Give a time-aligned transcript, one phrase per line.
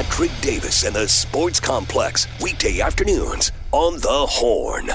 [0.00, 4.88] Patrick Davis and the Sports Complex, weekday afternoons on The Horn.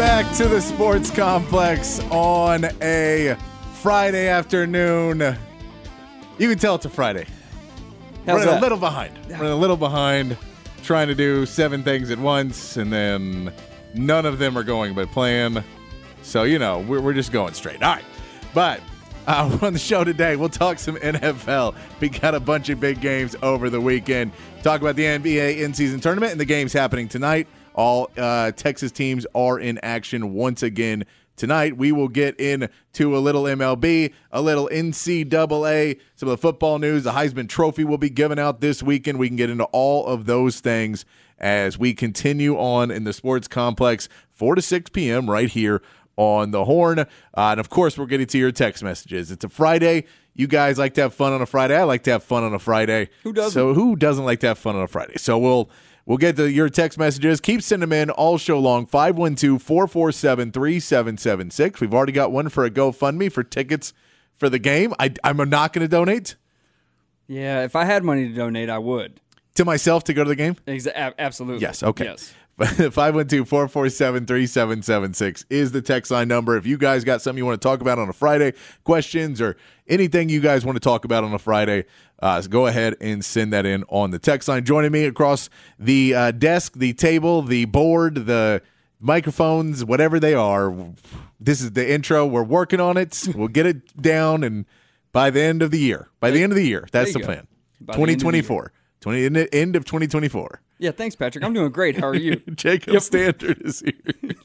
[0.00, 3.36] Back to the Sports Complex on a
[3.82, 5.36] Friday afternoon.
[6.38, 7.26] You can tell it's a Friday.
[8.24, 8.62] How's a that?
[8.62, 9.18] little behind.
[9.28, 10.38] Running a little behind,
[10.82, 13.52] trying to do seven things at once, and then
[13.92, 15.62] none of them are going by plan.
[16.22, 17.82] So, you know, we're, we're just going straight.
[17.82, 18.04] All right.
[18.54, 18.80] But
[19.26, 21.74] uh, on the show today, we'll talk some NFL.
[22.00, 24.32] We got a bunch of big games over the weekend.
[24.62, 27.48] Talk about the NBA in season tournament and the games happening tonight.
[27.74, 31.04] All uh, Texas teams are in action once again
[31.36, 31.76] tonight.
[31.76, 37.04] We will get into a little MLB, a little NCAA, some of the football news.
[37.04, 39.18] The Heisman Trophy will be given out this weekend.
[39.18, 41.04] We can get into all of those things
[41.38, 45.30] as we continue on in the sports complex, 4 to 6 p.m.
[45.30, 45.80] right here
[46.16, 46.98] on the horn.
[46.98, 49.30] Uh, and of course, we're getting to your text messages.
[49.30, 50.04] It's a Friday.
[50.34, 51.76] You guys like to have fun on a Friday.
[51.76, 53.08] I like to have fun on a Friday.
[53.22, 53.52] Who doesn't?
[53.52, 55.16] So who doesn't like to have fun on a Friday?
[55.16, 55.70] So we'll
[56.06, 57.40] we'll get to your text messages.
[57.40, 58.86] Keep sending them in all show long.
[58.86, 61.80] 512-447-3776.
[61.80, 63.92] We've already got one for a GoFundMe for tickets
[64.36, 64.94] for the game.
[64.98, 66.36] I, I'm not going to donate
[67.26, 69.20] Yeah, if I had money to donate, I would.
[69.54, 70.56] to myself to go to the game.
[70.66, 71.62] Exa- absolutely.
[71.62, 72.04] Yes, okay.
[72.04, 72.34] Yes.
[74.20, 76.56] 512-447-3776 is the text line number.
[76.58, 78.52] If you guys got something you want to talk about on a Friday,
[78.84, 79.56] questions or
[79.88, 81.84] anything you guys want to talk about on a Friday,
[82.22, 84.64] uh, go ahead and send that in on the text line.
[84.64, 85.48] Joining me across
[85.78, 88.62] the uh, desk, the table, the board, the
[89.00, 90.74] microphones, whatever they are.
[91.38, 92.26] This is the intro.
[92.26, 93.28] We're working on it.
[93.34, 94.66] We'll get it down and
[95.12, 96.08] by the end of the year.
[96.20, 96.86] By the end of the year.
[96.92, 97.24] That's the go.
[97.26, 97.46] plan.
[97.80, 98.72] By the end of the 2024.
[99.00, 100.60] 20 end of 2024.
[100.80, 101.44] Yeah, thanks, Patrick.
[101.44, 102.00] I'm doing great.
[102.00, 102.36] How are you?
[102.54, 103.92] Jacob Standard is here.
[104.22, 104.36] I'm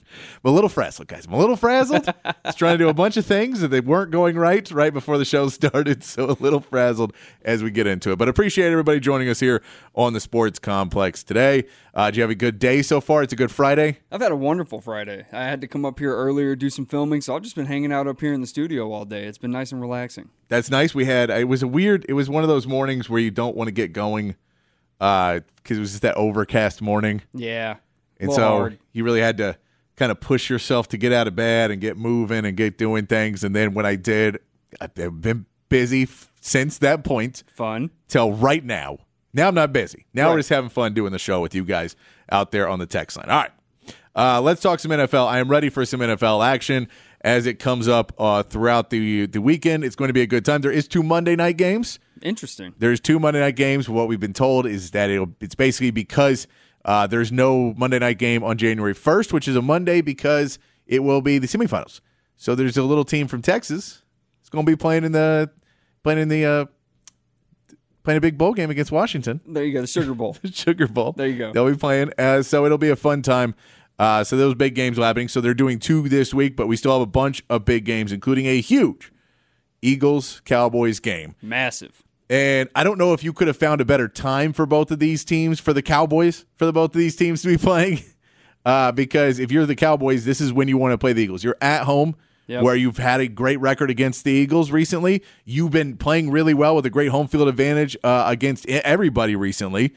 [0.44, 1.26] a little frazzled, guys.
[1.26, 2.14] I'm a little frazzled.
[2.44, 5.18] Just trying to do a bunch of things that they weren't going right right before
[5.18, 6.04] the show started.
[6.16, 7.14] So a little frazzled
[7.44, 8.18] as we get into it.
[8.18, 9.62] But appreciate everybody joining us here
[9.96, 11.66] on the Sports Complex today.
[11.94, 13.24] Uh, do you have a good day so far?
[13.24, 14.00] It's a good Friday.
[14.12, 15.26] I've had a wonderful Friday.
[15.32, 17.92] I had to come up here earlier, do some filming, so I've just been hanging
[17.92, 19.24] out up here in the studio all day.
[19.26, 20.30] It's been nice and relaxing.
[20.48, 20.94] That's nice.
[20.94, 22.06] We had it was a weird.
[22.08, 24.36] It was one of those mornings where you don't want to get going
[25.00, 27.22] because it was just that overcast morning.
[27.34, 27.78] Yeah.
[28.20, 28.80] And so hard.
[28.94, 29.58] you really had to
[29.96, 33.06] kind of push yourself to get out of bed and get moving and get doing
[33.06, 33.44] things.
[33.44, 34.40] And then when I did,
[34.80, 37.92] I've been busy f- since that point Fun.
[38.08, 39.00] till right now.
[39.34, 40.06] Now I'm not busy.
[40.14, 41.96] Now we're just having fun doing the show with you guys
[42.32, 43.30] out there on the text line.
[43.30, 43.52] All right.
[44.16, 45.28] Uh, let's talk some NFL.
[45.28, 46.88] I am ready for some NFL action
[47.20, 49.84] as it comes up uh, throughout the the weekend.
[49.84, 50.62] It's going to be a good time.
[50.62, 52.00] There is two Monday night games.
[52.26, 52.74] Interesting.
[52.80, 53.88] There's two Monday night games.
[53.88, 56.48] What we've been told is that it'll, it's basically because
[56.84, 60.58] uh, there's no Monday night game on January 1st, which is a Monday, because
[60.88, 62.02] it will be the semifinals.
[62.36, 64.02] So there's a little team from Texas.
[64.42, 65.52] It's going to be playing in the
[66.04, 66.66] playing in the uh,
[68.04, 69.82] playing a big bowl game against Washington, There you go.
[69.82, 70.36] The Sugar Bowl.
[70.42, 71.12] the Sugar Bowl.
[71.12, 71.54] There you go.
[71.54, 72.12] They'll be playing.
[72.18, 73.54] Uh, so it'll be a fun time.
[74.00, 75.28] Uh, so those big games will happening.
[75.28, 78.12] So they're doing two this week, but we still have a bunch of big games,
[78.12, 79.12] including a huge
[79.82, 81.36] Eagles Cowboys game.
[81.42, 82.04] Massive.
[82.30, 85.00] And I don't know if you could have found a better time for both of
[85.00, 88.02] these teams, for the Cowboys, for the both of these teams to be playing.
[88.66, 91.44] uh, because if you're the Cowboys, this is when you want to play the Eagles.
[91.44, 92.16] You're at home.
[92.48, 92.62] Yep.
[92.62, 95.24] Where you've had a great record against the Eagles recently.
[95.46, 99.96] You've been playing really well with a great home field advantage uh, against everybody recently.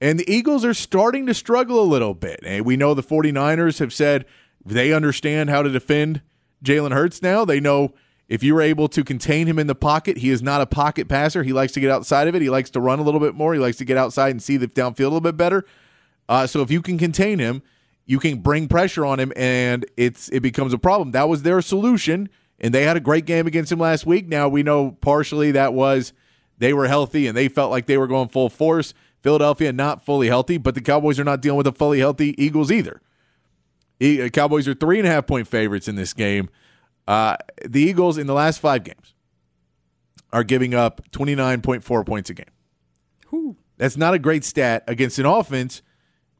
[0.00, 2.40] And the Eagles are starting to struggle a little bit.
[2.44, 4.24] And we know the 49ers have said
[4.64, 6.22] they understand how to defend
[6.64, 7.44] Jalen Hurts now.
[7.44, 7.94] They know
[8.28, 11.42] if you're able to contain him in the pocket, he is not a pocket passer.
[11.42, 12.42] He likes to get outside of it.
[12.42, 13.54] He likes to run a little bit more.
[13.54, 15.64] He likes to get outside and see the downfield a little bit better.
[16.28, 17.62] Uh, so if you can contain him,
[18.04, 21.10] you can bring pressure on him, and it's it becomes a problem.
[21.12, 22.28] That was their solution,
[22.60, 24.28] and they had a great game against him last week.
[24.28, 26.12] Now we know partially that was
[26.58, 28.94] they were healthy and they felt like they were going full force.
[29.22, 32.70] Philadelphia not fully healthy, but the Cowboys are not dealing with a fully healthy Eagles
[32.70, 33.00] either.
[33.98, 36.48] E- Cowboys are three and a half point favorites in this game.
[37.06, 39.14] Uh, the Eagles in the last five games
[40.32, 42.46] are giving up 29.4 points a game.
[43.30, 43.56] Whew.
[43.76, 45.82] That's not a great stat against an offense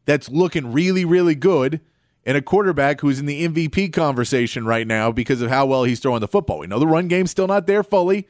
[0.07, 1.81] that's looking really, really good
[2.25, 6.01] and a quarterback who's in the MVP conversation right now because of how well he's
[6.01, 6.59] throwing the football.
[6.59, 8.27] We know the run game's still not there fully,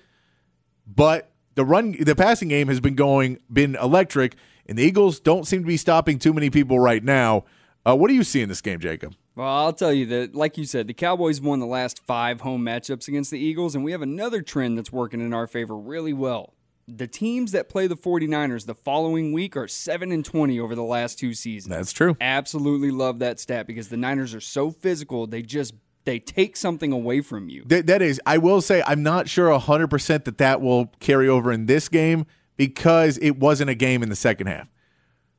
[0.87, 4.37] but the run the passing game has been going been electric,
[4.67, 7.45] and the Eagles don't seem to be stopping too many people right now.
[7.87, 9.15] Uh, what do you see in this game, Jacob?
[9.37, 12.65] Well, I'll tell you that, like you said, the Cowboys won the last five home
[12.65, 16.13] matchups against the Eagles, and we have another trend that's working in our favor really
[16.13, 16.55] well.
[16.89, 20.83] The teams that play the 49ers the following week are 7 and 20 over the
[20.83, 21.75] last two seasons.
[21.75, 22.17] That's true.
[22.21, 25.75] Absolutely love that stat because the Niners are so physical, they just
[26.05, 27.65] they take something away from you.
[27.67, 31.51] That, that is, I will say, I'm not sure 100% that that will carry over
[31.51, 34.69] in this game because it wasn't a game in the second half.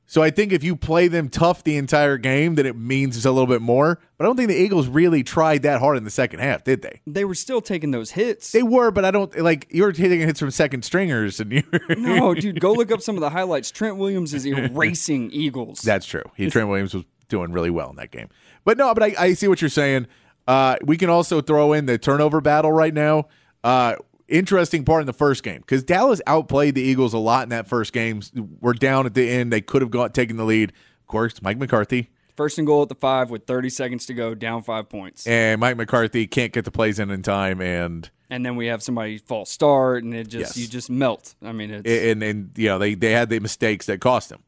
[0.10, 3.26] So I think if you play them tough the entire game, then it means it's
[3.26, 4.00] a little bit more.
[4.18, 6.82] But I don't think the Eagles really tried that hard in the second half, did
[6.82, 7.02] they?
[7.06, 8.54] They were still taking those hits.
[8.54, 11.64] They were, but I don't like you're taking hits from second stringers, and you.
[11.90, 13.70] no, dude, go look up some of the highlights.
[13.70, 15.82] Trent Williams is erasing Eagles.
[15.82, 16.24] That's true.
[16.36, 18.30] He Trent Williams was doing really well in that game.
[18.64, 20.08] But no, but I, I see what you're saying.
[20.48, 23.28] Uh, we can also throw in the turnover battle right now.
[23.62, 23.96] Uh,
[24.28, 27.68] interesting part in the first game because Dallas outplayed the Eagles a lot in that
[27.68, 28.22] first game.
[28.60, 29.52] We're down at the end.
[29.54, 30.72] They could have got taken the lead.
[31.02, 34.36] Of course, Mike McCarthy First and goal at the five with 30 seconds to go,
[34.36, 35.26] down five points.
[35.26, 38.84] and Mike McCarthy can't get the plays in in time, and And then we have
[38.84, 40.58] somebody false start, and it just Yes.
[40.58, 41.34] you just melt.
[41.42, 44.44] I mean, it's and and you know they they had the mistakes that cost them.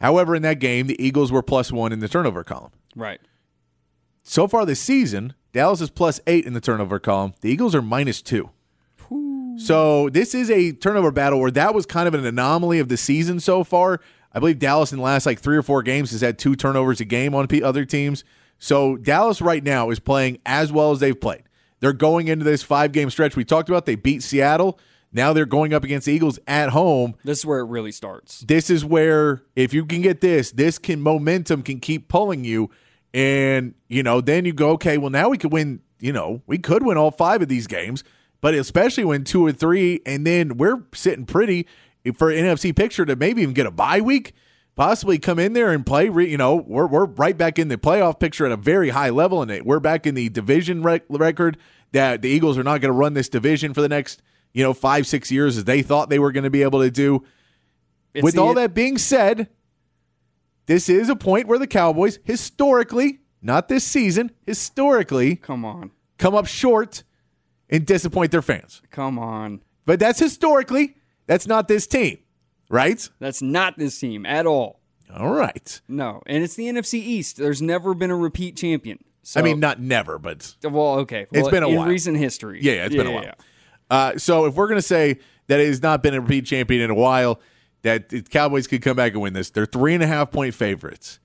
[0.00, 2.72] However, in that game, the Eagles were plus one in the turnover column.
[2.96, 3.20] right.
[4.22, 7.32] So far this season, Dallas is plus eight in the turnover column.
[7.40, 8.50] The Eagles are minus two.
[9.58, 12.96] So this is a turnover battle where that was kind of an anomaly of the
[12.96, 14.00] season so far.
[14.32, 17.00] I believe Dallas in the last like three or four games has had two turnovers
[17.00, 18.24] a game on other teams.
[18.58, 21.42] So Dallas right now is playing as well as they've played.
[21.80, 23.86] They're going into this five game stretch we talked about.
[23.86, 24.78] They beat Seattle.
[25.12, 28.40] Now they're going up against the Eagles at home This is where it really starts.
[28.40, 32.70] this is where if you can get this, this can momentum can keep pulling you,
[33.14, 34.98] and you know then you go okay.
[34.98, 35.80] Well, now we could win.
[35.98, 38.04] You know we could win all five of these games,
[38.40, 41.66] but especially when two or three, and then we're sitting pretty
[42.14, 44.32] for NFC picture to maybe even get a bye week,
[44.76, 46.08] possibly come in there and play.
[46.08, 49.10] Re, you know we're we're right back in the playoff picture at a very high
[49.10, 51.56] level, and we're back in the division rec- record
[51.92, 54.72] that the Eagles are not going to run this division for the next you know
[54.72, 57.24] five six years as they thought they were going to be able to do.
[58.14, 59.48] It's With the- all that being said,
[60.66, 66.34] this is a point where the Cowboys, historically, not this season, historically, come on, come
[66.34, 67.02] up short
[67.70, 68.82] and disappoint their fans.
[68.90, 69.62] come on.
[69.84, 70.96] But that's historically,
[71.26, 72.18] that's not this team,
[72.68, 73.08] right?
[73.18, 74.80] That's not this team at all.
[75.14, 75.80] All right.
[75.88, 77.38] No, and it's the NFC East.
[77.38, 78.98] There's never been a repeat champion.
[79.22, 81.26] So, I mean, not never, but well, okay.
[81.32, 81.88] it's been a in while.
[81.88, 82.60] recent history.
[82.62, 83.34] yeah, yeah it's been a while.
[83.90, 86.82] Uh, so if we're going to say that it has not been a repeat champion
[86.82, 87.40] in a while,
[87.82, 90.54] that the Cowboys could come back and win this, they're three and a half point
[90.54, 91.18] favorites.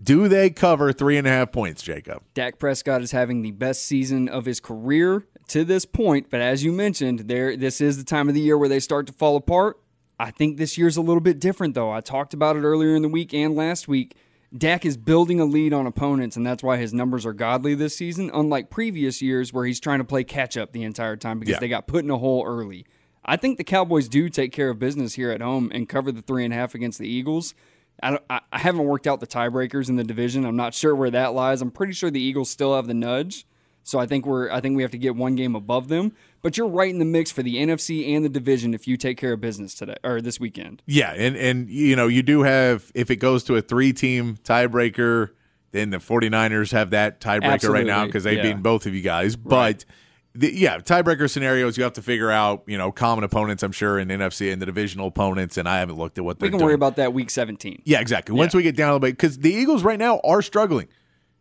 [0.00, 2.22] Do they cover three and a half points, Jacob?
[2.34, 6.62] Dak Prescott is having the best season of his career to this point, but as
[6.64, 9.36] you mentioned, there this is the time of the year where they start to fall
[9.36, 9.78] apart.
[10.20, 11.90] I think this year's a little bit different though.
[11.90, 14.16] I talked about it earlier in the week and last week.
[14.56, 17.94] Dak is building a lead on opponents, and that's why his numbers are godly this
[17.94, 21.52] season, unlike previous years where he's trying to play catch up the entire time because
[21.54, 21.58] Yeah.
[21.60, 22.86] they got put in a hole early.
[23.24, 26.22] I think the Cowboys do take care of business here at home and cover the
[26.22, 27.54] three and a half against the Eagles.
[28.02, 30.46] I, don't, I I haven't worked out the tiebreakers in the division.
[30.46, 31.60] I'm not sure where that lies.
[31.60, 33.44] I'm pretty sure the Eagles still have the nudge.
[33.88, 36.12] So I think we're I think we have to get one game above them.
[36.42, 39.16] But you're right in the mix for the NFC and the division if you take
[39.16, 40.82] care of business today or this weekend.
[40.86, 45.30] Yeah, and and you know, you do have if it goes to a three-team tiebreaker,
[45.72, 48.42] then the 49ers have that tiebreaker right now because they've yeah.
[48.42, 49.36] beaten both of you guys.
[49.36, 49.86] But
[50.34, 53.98] the, yeah, tiebreaker scenarios you have to figure out, you know, common opponents I'm sure
[53.98, 56.58] in the NFC and the divisional opponents and I haven't looked at what We can
[56.58, 56.66] doing.
[56.66, 57.82] worry about that week 17.
[57.84, 58.36] Yeah, exactly.
[58.36, 60.88] Once we get down a little bit, because the Eagles right now are struggling.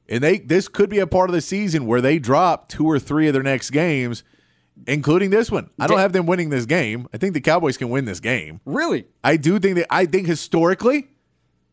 [0.09, 2.97] And they this could be a part of the season where they drop two or
[2.99, 4.23] three of their next games,
[4.87, 5.69] including this one.
[5.79, 7.07] I don't have them winning this game.
[7.13, 8.61] I think the Cowboys can win this game.
[8.65, 9.05] Really?
[9.23, 11.09] I do think that I think historically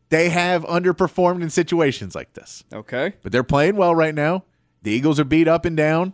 [0.09, 2.63] they have underperformed in situations like this.
[2.73, 3.13] Okay.
[3.23, 4.43] But they're playing well right now.
[4.83, 6.13] The Eagles are beat up and down.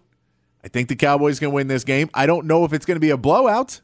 [0.63, 2.09] I think the Cowboys can win this game.
[2.13, 3.81] I don't know if it's going to be a blowout,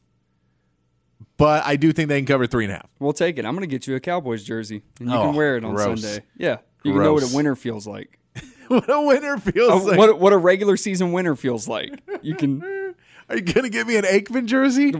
[1.37, 2.89] but I do think they can cover three and a half.
[2.99, 3.45] We'll take it.
[3.45, 5.73] I'm going to get you a Cowboys jersey, and you Oh, can wear it on
[5.73, 6.01] gross.
[6.01, 6.23] Sunday.
[6.37, 8.19] Yeah, you can know what a winner feels like.
[8.75, 9.97] what a winner feels Oh, like.
[9.97, 12.01] what what a regular season winner feels like.
[12.21, 12.61] You can
[13.29, 14.93] Are you going to give me an Aikman jersey?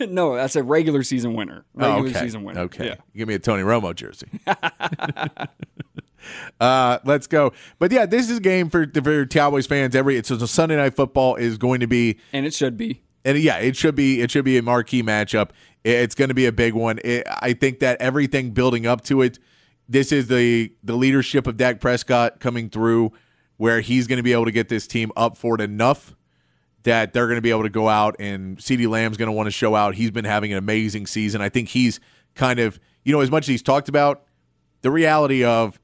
[0.06, 1.66] no, that's a regular season winner.
[1.76, 2.20] Oh, Regular okay.
[2.20, 2.60] season winner.
[2.62, 2.86] Okay.
[2.86, 2.94] Yeah.
[3.14, 4.28] Give me a Tony Romo jersey.
[6.60, 7.52] uh, let's go.
[7.78, 9.94] But yeah, this is a game for for Cowboys fans.
[9.96, 13.02] Every it's so Sunday night football is going to be And it should be.
[13.24, 15.50] and yeah, it should be it should be a marquee matchup.
[15.84, 17.00] It's going to be a big one.
[17.04, 19.38] It, I think that everything building up to it,
[19.88, 23.12] this is the the leadership of Dak Prescott coming through,
[23.56, 26.14] where he's going to be able to get this team up for it enough
[26.84, 29.46] that they're going to be able to go out and CeeDee Lamb's going to want
[29.46, 29.94] to show out.
[29.94, 31.40] He's been having an amazing season.
[31.40, 32.00] I think he's
[32.34, 34.24] kind of you know as much as he's talked about
[34.82, 35.78] the reality of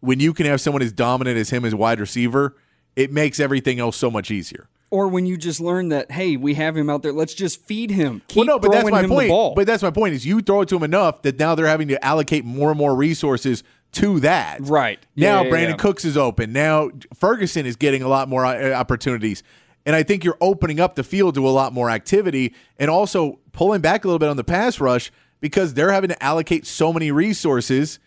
[0.00, 2.56] when you can have someone as dominant as him as wide receiver,
[2.94, 4.68] it makes everything else so much easier.
[4.90, 7.90] Or when you just learn that, hey, we have him out there, let's just feed
[7.90, 8.22] him.
[8.28, 9.26] Keep well, no, but that's my him point.
[9.26, 9.54] The ball.
[9.54, 11.88] But that's my point is you throw it to him enough that now they're having
[11.88, 14.60] to allocate more and more resources to that.
[14.60, 14.98] Right.
[15.16, 15.76] Now Yeah, Brandon yeah.
[15.76, 16.52] Cooks is open.
[16.52, 19.42] Now Ferguson is getting a lot more uh, opportunities.
[19.84, 23.38] And I think you're opening up the field to a lot more activity and also
[23.52, 26.92] pulling back a little bit on the pass rush because they're having to allocate so
[26.92, 27.98] many resources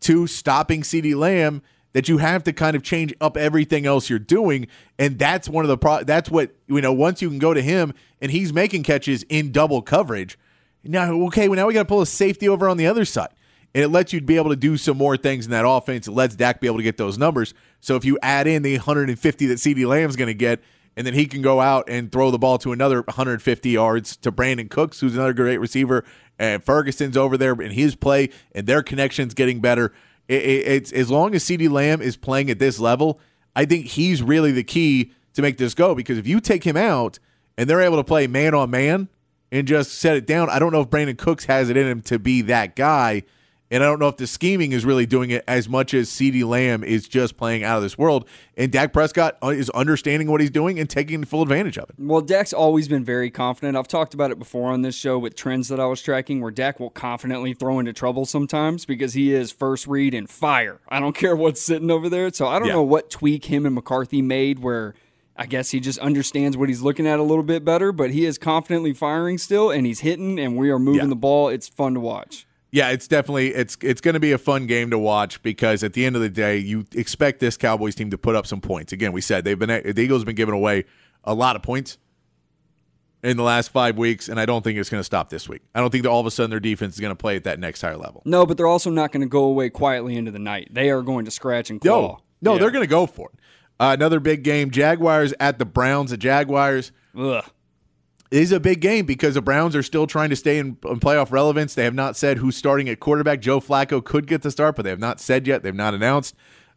[0.00, 4.18] to stopping CeeDee Lamb that you have to kind of change up everything else you're
[4.18, 4.66] doing.
[4.98, 7.62] And that's one of the pro- that's what you know once you can go to
[7.62, 10.38] him and he's making catches in double coverage
[10.82, 13.30] now okay well now we got to pull a safety over on the other side.
[13.72, 16.08] And it lets you be able to do some more things in that offense.
[16.08, 17.54] It lets Dak be able to get those numbers.
[17.78, 20.60] So if you add in the 150 that CeeDee Lamb's going to get
[20.96, 24.32] and then he can go out and throw the ball to another 150 yards to
[24.32, 26.04] Brandin Cooks who's another great receiver
[26.38, 29.92] and Ferguson's over there in his play and their connections getting better
[30.30, 33.18] it, it, it's as long as CeeDee Lamb is playing at this level,
[33.56, 35.94] I think he's really the key to make this go.
[35.94, 37.18] Because if you take him out
[37.58, 39.08] and they're able to play man on man
[39.50, 42.00] and just set it down, I don't know if Brandin Cooks has it in him
[42.02, 43.24] to be that guy.
[43.72, 46.44] And I don't know if the scheming is really doing it as much as CeeDee
[46.44, 48.26] Lamb is just playing out of this world.
[48.56, 51.94] And Dak Prescott uh, is understanding what he's doing and taking full advantage of it.
[51.96, 53.76] Well, Dak's always been very confident.
[53.76, 56.50] I've talked about it before on this show with trends that I was tracking where
[56.50, 60.80] Dak will confidently throw into trouble sometimes because he is first read and fire.
[60.88, 62.32] I don't care what's sitting over there.
[62.32, 62.74] So I don't Yeah.
[62.74, 64.94] know what tweak him and McCarthy made where
[65.36, 68.26] I guess he just understands what he's looking at a little bit better, but he
[68.26, 71.06] is confidently firing still and he's hitting and we are moving Yeah.
[71.06, 71.48] the ball.
[71.50, 72.46] It's fun to watch.
[72.72, 75.92] Yeah, it's definitely it's it's going to be a fun game to watch because at
[75.92, 78.92] the end of the day, you expect this Cowboys team to put up some points.
[78.92, 80.84] Again, we said they've been the Eagles have been giving away
[81.24, 81.98] a lot of points
[83.22, 85.62] in the last five weeks, and I don't think it's going to stop this week.
[85.74, 87.44] I don't think that all of a sudden their defense is going to play at
[87.44, 88.22] that next higher level.
[88.24, 90.68] No, but they're also not going to go away quietly into the night.
[90.70, 92.00] They are going to scratch and claw.
[92.00, 92.60] No, no, Yeah.
[92.60, 93.40] they're going to go for it.
[93.80, 96.10] Uh, another big game: Jaguars at the Browns.
[96.12, 97.44] The Jaguars Ugh.
[98.30, 101.32] Is a big game because the Browns are still trying to stay in, in playoff
[101.32, 101.74] relevance.
[101.74, 103.40] They have not said who's starting at quarterback.
[103.40, 105.62] Joe Flacco could get the start, but they have not said yet.
[105.62, 106.34] They've not announced.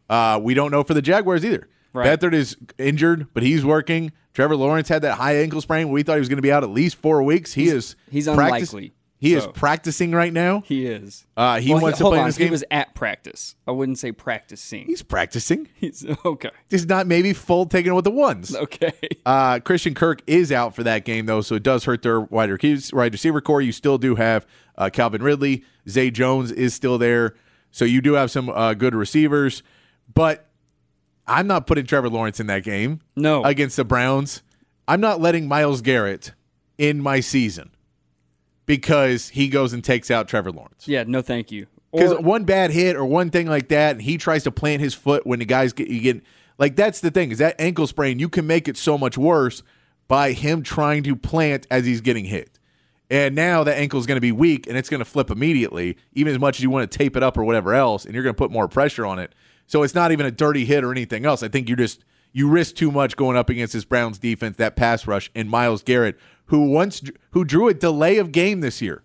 [0.08, 1.68] Uh, we don't know for the Jaguars either.
[1.92, 2.18] Right.
[2.18, 4.12] Beathard is injured, but he's working.
[4.32, 5.90] Trevor Lawrence had that high ankle sprain.
[5.90, 7.52] We thought he was going to be out at least four weeks.
[7.52, 8.92] He is he's unlikely,
[9.24, 10.60] He is practicing right now.
[10.66, 11.26] He is.
[11.36, 12.26] Uh, he Well, wants to play on.
[12.26, 12.50] this He game.
[12.52, 13.56] was at practice.
[13.66, 14.86] I wouldn't say practicing.
[14.86, 15.68] He's practicing.
[15.74, 16.50] He's okay.
[16.68, 18.54] He's not maybe full taking it with the ones.
[18.54, 18.92] Okay.
[19.26, 22.50] Uh, Christian Kirk is out for that game, though, so it does hurt their wide
[22.50, 23.62] receiver core.
[23.62, 25.64] You still do have uh, Calvin Ridley.
[25.88, 27.34] Zay Jones is still there.
[27.70, 29.62] So you do have some uh, good receivers.
[30.12, 30.46] But
[31.26, 33.42] I'm not putting Trevor Lawrence in that game No.
[33.44, 34.42] against the Browns.
[34.86, 36.32] I'm not letting Myles Garrett
[36.76, 37.70] in my season
[38.66, 40.88] because he goes and takes out Trevor Lawrence.
[40.88, 41.04] yeah.
[41.06, 41.66] No, thank you.
[41.92, 44.94] Because one bad hit or one thing like that, and he tries to plant his
[44.94, 46.22] foot when the guys get you get
[46.58, 49.62] like that's the thing is that ankle sprain you can make it so much worse
[50.08, 52.58] by him trying to plant as he's getting hit.
[53.10, 55.96] And now that ankle is going to be weak and it's going to flip immediately,
[56.14, 58.24] even as much as you want to tape it up or whatever else, and you're
[58.24, 59.34] going to put more pressure on it.
[59.66, 61.42] So it's not even a dirty hit or anything else.
[61.42, 64.74] I think you just you risk too much going up against this Browns defense, that
[64.74, 69.02] pass rush, and Myles Garrett, who once who drew a delay of game this year.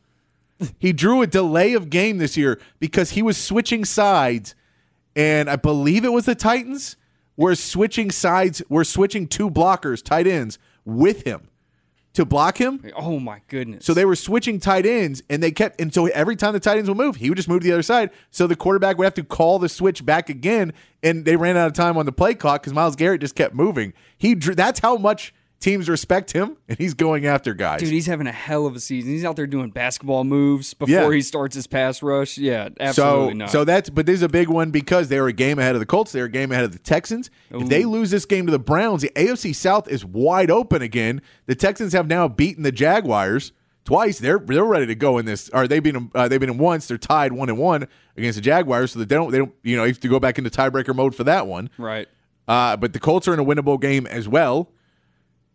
[0.78, 4.56] He drew a delay of game this year because he was switching sides,
[5.16, 6.98] and I believe it was the Titans
[7.38, 11.48] were switching sides, were switching two blockers, tight ends, with him
[12.14, 12.84] to block him.
[12.98, 13.86] Oh my goodness.
[13.86, 16.78] So they were switching tight ends, and they kept, and so every time the tight
[16.78, 18.10] ends would move, he would just move to the other side.
[18.30, 21.68] So the quarterback would have to call the switch back again, and they ran out
[21.68, 23.94] of time on the play clock because Myles Garrett just kept moving.
[24.18, 27.80] He drew, that's how much teams respect him, and he's going after guys.
[27.82, 29.12] Dude, he's having a hell of a season.
[29.12, 31.12] He's out there doing basketball moves before Yeah.
[31.12, 32.38] he starts his pass rush.
[32.38, 33.50] Yeah, absolutely so, not.
[33.50, 35.80] so that's but this is a big one because they were a game ahead of
[35.80, 36.12] the Colts.
[36.12, 37.30] They were a game ahead of the Texans.
[37.52, 41.22] If they lose this game to the Browns, the AFC South is wide open again.
[41.46, 43.52] The Texans have now beaten the Jaguars
[43.86, 44.20] twice.
[44.20, 45.50] They're they're ready to go in this.
[45.50, 46.12] Or they beat them.
[46.16, 46.88] Uh, they beat them once.
[46.88, 48.92] They're tied one and one against the Jaguars.
[48.94, 50.96] So that they don't they don't you know you have to go back into tiebreaker
[50.96, 51.70] mode for that one.
[51.78, 52.08] right.
[52.48, 54.72] Uh, but the Colts are in a winnable game as well.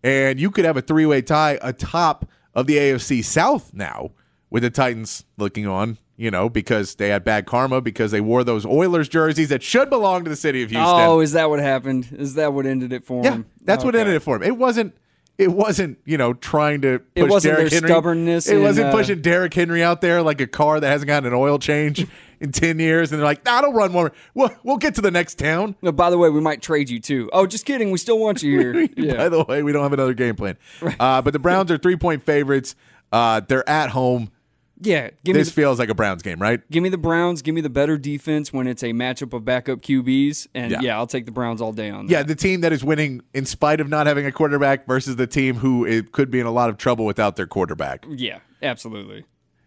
[0.05, 4.11] And you could have a three way tie atop of the AFC South now
[4.51, 8.45] with the Titans looking on, you know, because they had bad karma because they wore
[8.45, 10.95] those Oilers jerseys that should belong to the city of Houston.
[10.95, 12.15] Oh, is that what happened?
[12.19, 13.47] Is that what ended it for yeah, him?
[13.63, 14.43] that's what ended it for him.
[14.43, 14.95] It wasn't.
[15.37, 17.89] It wasn't, you know, trying to push It wasn't Derrick their Henry.
[17.91, 21.09] stubbornness It in, wasn't uh, pushing Derrick Henry out there like a car that hasn't
[21.09, 22.07] gotten an oil change
[22.41, 24.13] in ten years, and they're like, "Nah, don't run more.
[24.35, 27.01] We'll, we'll get to the next town." No, by the way, we might trade you
[27.01, 27.29] too.
[27.33, 27.91] Oh, just kidding.
[27.91, 28.73] We still want you here.
[29.17, 30.57] By the way, we don't have another game plan.
[31.01, 32.77] Uh, but the Browns are three point favorites.
[33.11, 34.31] Uh, they're at home.
[34.85, 35.11] Yeah.
[35.25, 36.61] Give me This the, feels like a Browns game, right?
[36.71, 37.43] give me the Browns.
[37.43, 40.47] Give me the better defense when it's a matchup of backup QBs.
[40.55, 40.81] And Yeah.
[40.83, 42.13] yeah, I'll take the Browns all day on that.
[42.13, 45.27] Yeah, the team that is winning in spite of not having a quarterback versus the
[45.27, 48.07] team who it could be in a lot of trouble without their quarterback.
[48.09, 49.25] Yeah, absolutely.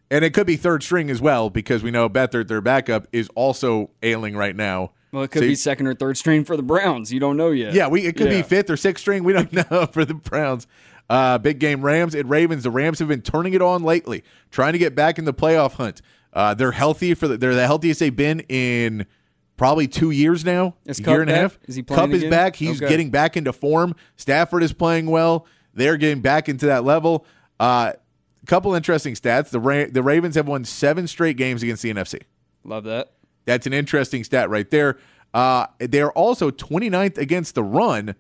[0.10, 3.30] And it could be third string as well because we know Beathard, their backup, is
[3.36, 4.92] also ailing right now.
[5.12, 7.12] Well, it could So- be second or third string for the Browns.
[7.12, 7.74] You don't know yet.
[7.74, 8.42] Yeah, we it could Yeah.
[8.42, 9.24] be fifth or sixth string.
[9.24, 10.68] We don't know for the Browns.
[11.10, 12.64] Uh, big game Rams and Ravens.
[12.64, 15.74] The Rams have been turning it on lately, trying to get back in the playoff
[15.74, 16.02] hunt.
[16.34, 19.06] Uh, they're healthy for the, they're the healthiest they've been in
[19.56, 20.76] probably two years now.
[20.86, 21.58] Is a Kupp year and a half.
[21.68, 22.56] Is he playing Kupp is back.
[22.58, 22.90] He's Okay.
[22.90, 23.96] getting back into form.
[24.18, 25.46] Stafford is playing well.
[25.74, 27.26] They're getting back into that level.
[27.60, 27.94] Uh,
[28.46, 29.50] couple interesting stats.
[29.50, 32.22] The Ra- the Ravens have won seven straight games against the NFC.
[32.64, 33.12] Love that.
[33.46, 34.98] That's an interesting stat right there.
[35.34, 38.16] Uh, they're also 29th against the run.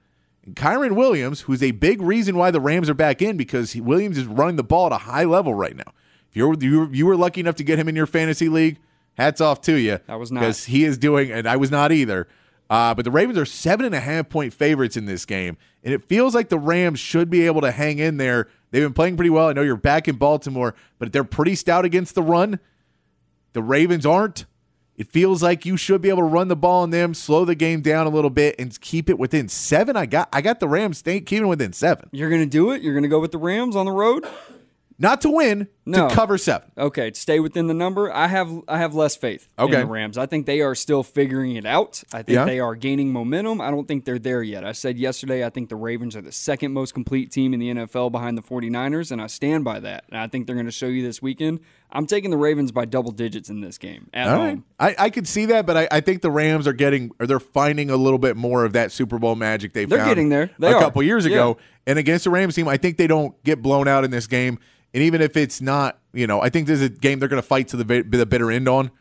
[0.54, 4.17] Kyren Williams, who's a big reason why the Rams are back in, because he, Williams
[4.17, 5.93] is running the ball at a high level right now.
[6.30, 8.80] If you're you, you were lucky enough to get him in your fantasy league,
[9.17, 10.00] hats off to you.
[10.08, 10.41] I was not.
[10.41, 12.28] because he is doing, and I was not either.
[12.69, 15.93] Uh, but the Ravens are seven and a half point favorites in this game, and
[15.93, 18.50] it feels like the Rams should be able to hang in there.
[18.72, 19.48] They've been playing pretty well.
[19.48, 22.60] I know you're back in Baltimore, but they're pretty stout against the run.
[23.54, 24.45] The Ravens aren't.
[24.98, 27.54] It feels like you should be able to run the ball on them, slow the
[27.54, 29.96] game down a little bit, and keep it within seven.
[29.96, 32.10] I got I got the Rams staying keeping within seven.
[32.12, 32.82] You're going to do it?
[32.82, 34.26] You're going to go with the Rams on the road?
[34.98, 36.10] Not to win, No.
[36.10, 36.71] to cover seven.
[36.78, 39.73] Okay, to stay within the number, I have I have less faith Okay.
[39.73, 40.17] in the Rams.
[40.17, 42.04] I think they are still figuring it out.
[42.13, 42.45] I think Yeah.
[42.45, 43.62] they are gaining momentum.
[43.62, 44.63] I don't think they're there yet.
[44.65, 47.69] I said yesterday I think the Ravens are the second most complete team in the
[47.69, 50.04] NFL behind the 49ers, and I stand by that.
[50.10, 51.60] And I think they're going to show you this weekend.
[51.89, 54.65] I'm taking the Ravens by double digits in this game at All home.
[54.80, 54.95] right.
[55.00, 57.39] I, I could see that, but I, I think the Rams are getting or they're
[57.39, 60.50] finding a little bit more of that Super Bowl magic they They're found getting there.
[60.60, 60.82] They a are.
[60.82, 61.56] couple years ago.
[61.58, 61.63] Yeah.
[61.91, 64.60] And against the Rams team, I think they don't get blown out in this game.
[64.93, 65.77] And even if it's not,
[66.17, 68.25] you know, I think this is a game they're going to fight to the the
[68.25, 68.91] bitter end on.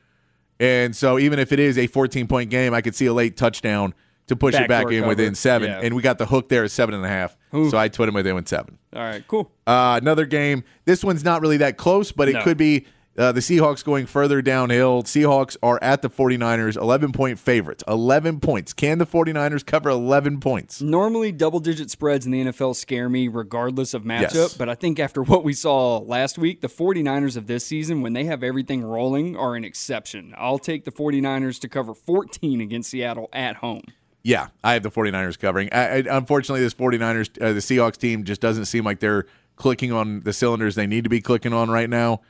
[0.59, 3.37] And so even if it is a 14 point game, I could see a late
[3.37, 3.93] touchdown
[4.29, 5.09] to push it back in cover.
[5.09, 5.69] within seven.
[5.71, 5.81] Yeah.
[5.83, 7.37] And we got the hook there at seven and a half.
[7.53, 8.79] So I put him within with seven.
[8.95, 9.51] All right, cool.
[9.67, 10.65] Uh, another game.
[10.85, 12.43] This one's not really that close, but it No.
[12.43, 12.87] could be
[13.19, 15.03] uh, the Seahawks going further downhill.
[15.03, 17.83] Seahawks are at the 49ers, 11 point favorites.
[17.89, 18.73] 11 points.
[18.73, 20.81] Can the 49ers cover 11 points?
[20.83, 24.55] Normally, double digit spreads in the NFL scare me regardless of matchup, Yes.
[24.55, 28.13] but I think after what we saw last week, the 49ers of this season, when
[28.13, 30.35] they have everything rolling, are an exception.
[30.37, 33.83] I'll take the 49ers to cover 14 against Seattle at home.
[34.23, 35.69] Yeah, I have the 49ers covering.
[35.73, 39.25] I, I, unfortunately, this 49ers, uh, the Seahawks team just doesn't seem like they're
[39.55, 42.21] clicking on the cylinders they need to be clicking on right now.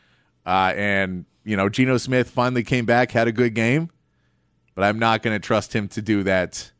[0.47, 3.91] Uh, and, you know, Geno Smith finally came back, had a good game,
[4.75, 6.71] but I'm not going to trust him to do that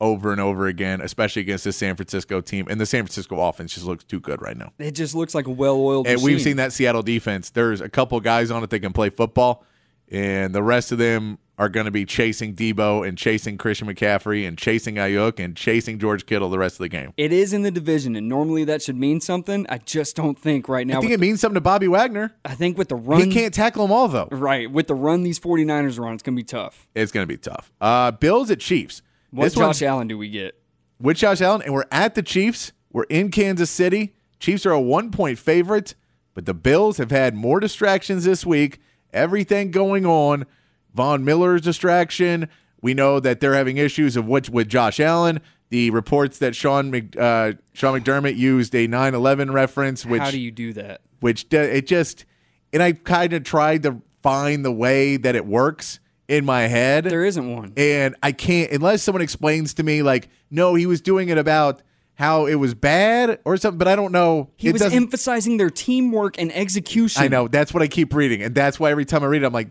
[0.00, 2.66] over and over again, especially against this San Francisco team.
[2.68, 4.72] And the San Francisco offense just looks too good right now.
[4.80, 7.50] It just looks like a well oiled And we've seen that Seattle defense.
[7.50, 9.64] There's a couple guys on it that can play football,
[10.12, 14.46] and the rest of them are going to be chasing Deebo and chasing Christian McCaffrey
[14.48, 17.12] and chasing Aiyuk and chasing George Kittle the rest of the game.
[17.16, 19.66] It is in the division, and normally that should mean something.
[19.68, 20.98] I just don't think right now.
[20.98, 22.34] I think it means something to Bobby Wagner.
[22.44, 24.28] I think with the run, He can't tackle them all, though.
[24.30, 26.88] right with the run these 49ers are on, it's going to be tough.
[26.94, 27.72] It's going to be tough.
[27.80, 29.02] Uh, Bills at Chiefs.
[29.30, 30.58] What this Josh Allen do we get?
[31.00, 32.72] with Josh Allen, and we're at the Chiefs.
[32.92, 34.14] We're in Kansas City.
[34.40, 35.94] Chiefs are a one point favorite,
[36.34, 38.80] but the Bills have had more distractions this week.
[39.12, 40.46] Everything going on.
[40.94, 42.48] Von Miller's distraction.
[42.80, 45.40] We know that they're having issues of which with Josh Allen.
[45.70, 50.38] the reports that Sean Mc, uh, Sean McDermott used a 9/11 reference, which How do
[50.38, 51.00] you do that?
[51.20, 52.26] which d- it just
[52.74, 55.98] and I kind of tried to find the way that it works
[56.28, 57.72] in my head, There isn't one.
[57.78, 61.80] and I can't unless someone explains to me like, no, he was doing it about
[62.22, 64.50] how it was bad or something, but I don't know.
[64.56, 67.22] He It was doesn't- emphasizing their teamwork and execution.
[67.22, 69.46] I know that's what I keep reading, and that's why every time I read it,
[69.46, 69.70] I'm like,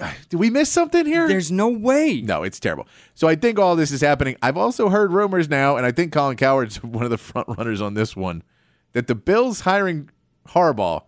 [0.00, 1.28] ah, did we miss something here?
[1.28, 2.20] There's no way.
[2.20, 2.88] No, it's terrible.
[3.14, 4.36] So I think all this is happening.
[4.42, 7.80] I've also heard rumors now, and I think Colin Cowherd's one of the front runners
[7.80, 8.42] on this one,
[8.92, 10.10] that the Bills hiring
[10.48, 11.02] Harbaugh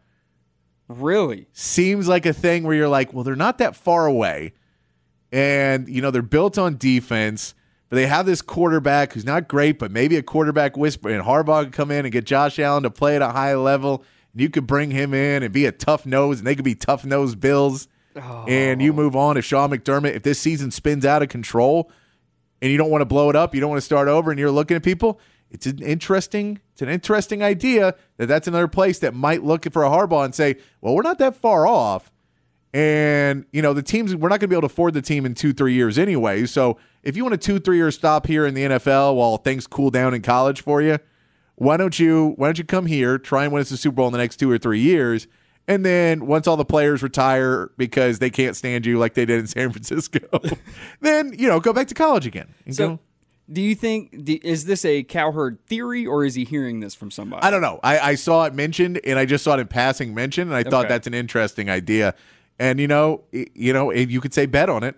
[0.89, 1.49] Really?
[1.53, 4.53] seems like a thing where you're like, well, they're not that far away.
[5.33, 7.55] And, you know, they're built on defense,
[7.89, 11.09] but they have this quarterback who's not great, but maybe a quarterback whisper.
[11.09, 14.05] And Harbaugh could come in and get Josh Allen to play at a high level.
[14.33, 16.75] And you could bring him in and be a tough nose, and they could be
[16.75, 17.89] tough nose Bills.
[18.49, 18.97] And you oh.
[18.97, 19.37] move on.
[19.37, 21.91] If Sean McDermott, if this season spins out of control
[22.63, 24.41] and you don't want to blow it up, you don't want to start over, and
[24.41, 25.21] you're looking at people,
[25.51, 29.85] it's an interesting, it's an interesting idea that that's another place that might look for
[29.85, 32.11] a Harbaugh and say, well, we're not that far off.
[32.77, 35.25] And, you know, the teams, we're not going to be able to afford the team
[35.25, 36.45] in two, three years anyway.
[36.45, 39.67] So if you want a two, three year stop here in the NFL while things
[39.67, 40.99] cool down in college for you,
[41.55, 44.09] why don't you, why don't you come here, try and win us a Super Bowl
[44.09, 45.27] in the next two or three years?
[45.67, 49.41] And then once all the players retire because they can't stand you like they did
[49.41, 50.21] in San Francisco,
[51.01, 52.53] then, you know, go back to college again.
[52.73, 53.01] So, go,
[53.51, 57.43] do you think is this a cowherd theory or is he hearing this from somebody?
[57.43, 57.81] I don't know.
[57.83, 60.69] I, I saw it mentioned, and I just saw it in passing mentioned, and I
[60.69, 62.15] thought that's an interesting idea.
[62.59, 64.97] And you know, you know, you could say bet on it.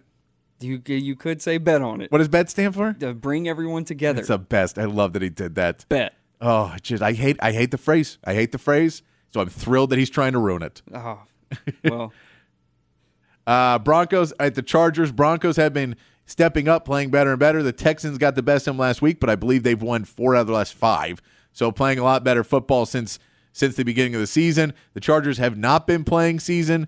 [0.61, 2.93] You you could say bet on it What does bet stand for?
[2.95, 4.19] to bring everyone together.
[4.21, 4.77] It's the best.
[4.79, 5.85] I love that he did that.
[5.89, 6.15] bet.
[6.41, 8.19] Oh, just I hate I hate the phrase.
[8.25, 9.03] I hate the phrase.
[9.33, 10.83] So I'm thrilled that he's trying to ruin it.
[10.93, 11.21] Oh,
[11.85, 12.13] well,
[13.47, 15.11] Uh, Broncos at the Chargers.
[15.11, 17.63] Broncos have been stepping up, playing better and better.
[17.63, 20.37] The Texans got the best of them last week, but I believe they've won four
[20.37, 21.23] out of the last five.
[21.53, 23.19] So playing a lot better football since
[23.53, 24.75] since the beginning of the season.
[24.93, 26.87] The Chargers have not been playing season.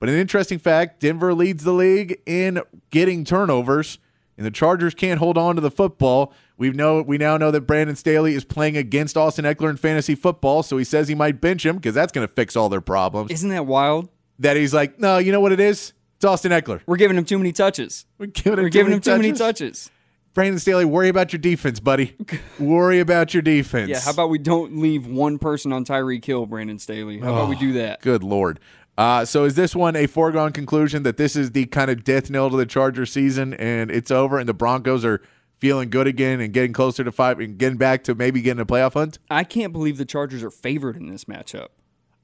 [0.00, 2.60] But an interesting fact: Denver leads the league in
[2.90, 3.98] getting turnovers,
[4.36, 6.32] and the Chargers can't hold on to the football.
[6.56, 10.14] We know we now know that Brandon Staley is playing against Austin Ekeler in fantasy
[10.14, 12.80] football, so he says he might bench him because that's going to fix all their
[12.80, 13.30] problems.
[13.30, 14.08] isn't that wild?
[14.40, 15.92] that he's like, no, you know what it is?
[16.16, 16.80] It's Austin Ekeler.
[16.86, 18.06] We're giving him too many touches.
[18.18, 19.84] We're giving him, We're too giving many him too many touches.
[19.84, 19.90] touches.
[20.32, 22.16] Brandon Staley, worry about your defense, buddy.
[22.58, 23.88] worry about your defense.
[23.90, 27.18] Yeah, how about we don't leave one person on Tyreek Hill, Brandon Staley?
[27.18, 28.00] How about we do that?
[28.00, 28.60] Good lord.
[29.00, 32.28] Uh, so is this one a foregone conclusion that this is the kind of death
[32.28, 35.22] knell to the Charger season and it's over and the Broncos are
[35.56, 38.66] feeling good again and getting closer to five and getting back to maybe getting a
[38.66, 39.18] playoff hunt?
[39.30, 41.68] I can't believe the Chargers are favored in this matchup.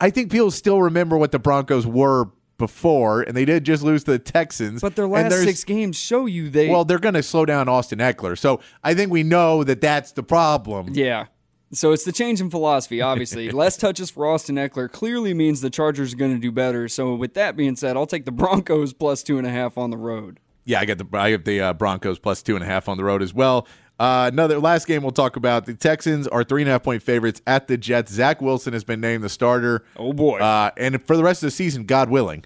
[0.03, 2.27] I think people still remember what the Broncos were
[2.59, 4.83] before, and they did just lose to the Texans.
[4.83, 6.69] But their last six games show you they.
[6.69, 8.37] Well, they're going to slow down Austin Ekeler.
[8.37, 10.91] So I think we know that that's the problem.
[10.93, 11.29] yeah.
[11.73, 13.51] So it's the change in philosophy, obviously.
[13.53, 16.89] Less touches for Austin Ekeler clearly means the Chargers are going to do better.
[16.89, 19.91] So with that being said, I'll take the Broncos plus two and a half on
[19.91, 20.39] the road.
[20.65, 22.97] Yeah, I got the I get the uh, Broncos plus two and a half on
[22.97, 23.67] the road as well.
[23.99, 25.65] Uh, another last game we'll talk about.
[25.65, 28.13] The Texans are three and a half point favorites at the Jets.
[28.13, 29.85] Zach Wilson has been named the starter.
[29.97, 30.39] Oh boy.
[30.39, 32.45] Uh, and for the rest of the season, God willing.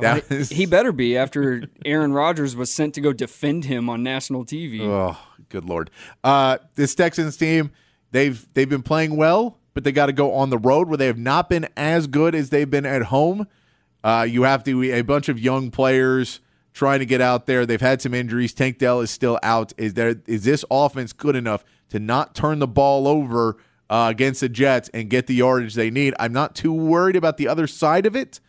[0.00, 4.02] He- is- he better be after Aaron Rodgers was sent to go defend him on
[4.02, 4.80] national TV.
[4.80, 5.18] Oh,
[5.50, 5.90] good lord.
[6.24, 7.70] Uh, this Texans team,
[8.10, 11.06] they've they've been playing well, but they got to go on the road where they
[11.06, 13.46] have not been as good as they've been at home.
[14.02, 16.40] Uh, you have to a bunch of young players
[16.72, 17.66] trying to get out there.
[17.66, 18.54] They've had some injuries.
[18.54, 19.72] Tank Dell is still out.
[19.76, 23.56] Is there is this offense good enough to not turn the ball over
[23.88, 26.14] uh, against the Jets and get the yardage they need?
[26.18, 28.40] I'm not too worried about the other side of it.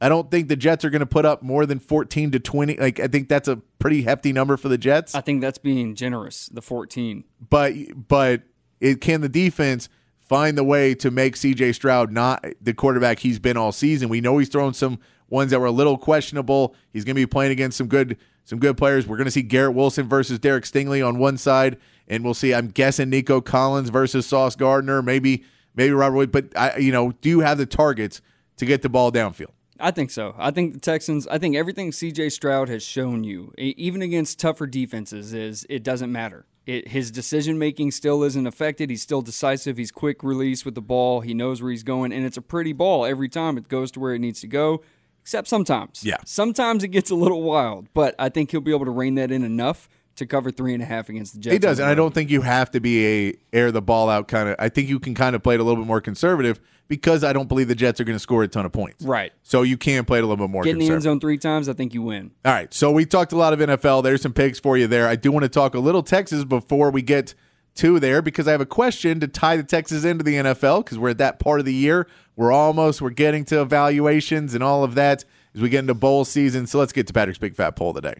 [0.00, 2.76] I don't think the Jets are going to put up more than 14 to 20.
[2.76, 5.94] Like I think that's a pretty hefty number for the Jets I think that's being
[5.94, 6.46] generous.
[6.46, 7.24] The 14.
[7.48, 7.74] but
[8.08, 8.42] but
[8.84, 13.38] it can the defense find the way to make CJ Stroud not the quarterback he's
[13.38, 14.10] been all season.
[14.10, 14.98] We know he's thrown some
[15.30, 16.74] ones that were a little questionable.
[16.92, 19.06] He's going to be playing against some good some good players.
[19.06, 22.52] We're going to see Garrett Wilson versus Derek Stingley on one side, and we'll see.
[22.52, 25.44] I'm guessing Nico Collins versus Sauce Gardner, maybe
[25.74, 26.30] maybe Robert.
[26.30, 28.20] But I, you know, do you have the targets
[28.58, 29.52] to get the ball downfield?
[29.80, 30.34] I think so.
[30.38, 34.66] I think the Texans, I think everything CJ Stroud has shown you, even against tougher
[34.66, 36.44] defenses, is it doesn't matter.
[36.66, 38.88] It, his decision making still isn't affected.
[38.88, 39.76] He's still decisive.
[39.76, 41.20] He's quick release with the ball.
[41.20, 44.00] He knows where he's going, and it's a pretty ball every time it goes to
[44.00, 44.82] where it needs to go,
[45.22, 46.02] except sometimes.
[46.04, 46.16] Yeah.
[46.24, 49.30] Sometimes it gets a little wild, but I think he'll be able to rein that
[49.30, 51.52] in enough to cover three and a half against the Jets.
[51.52, 54.28] He does, and I don't think you have to be a air the ball out
[54.28, 54.56] kind of.
[54.58, 57.32] I think you can kind of play it a little bit more conservative because I
[57.32, 59.04] don't believe the Jets are going to score a ton of points.
[59.04, 59.32] Right.
[59.42, 61.38] So you can play it a little bit more Get in the end zone three
[61.38, 62.30] times, I think you win.
[62.44, 62.72] All right.
[62.72, 64.02] So we talked a lot of NFL.
[64.02, 65.08] There's some picks for you there.
[65.08, 67.34] I do want to talk a little Texas before we get
[67.76, 70.98] to there because I have a question to tie the Texas into the NFL because
[70.98, 72.06] we're at that part of the year.
[72.36, 76.24] We're almost we're getting to evaluations and all of that as we get into bowl
[76.24, 76.66] season.
[76.66, 78.14] So let's get to Patrick's big fat poll today.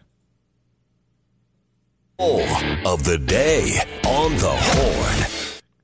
[2.17, 2.41] Poll
[2.85, 5.34] of the day on the horn.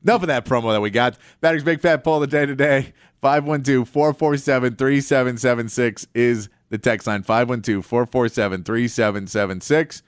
[0.04, 1.18] Enough of that promo that we got.
[1.42, 2.94] Patrick's Big Fat Poll of the day today.
[3.22, 7.22] 512 447 3776 is the text line.
[7.22, 10.04] 512 447 3776.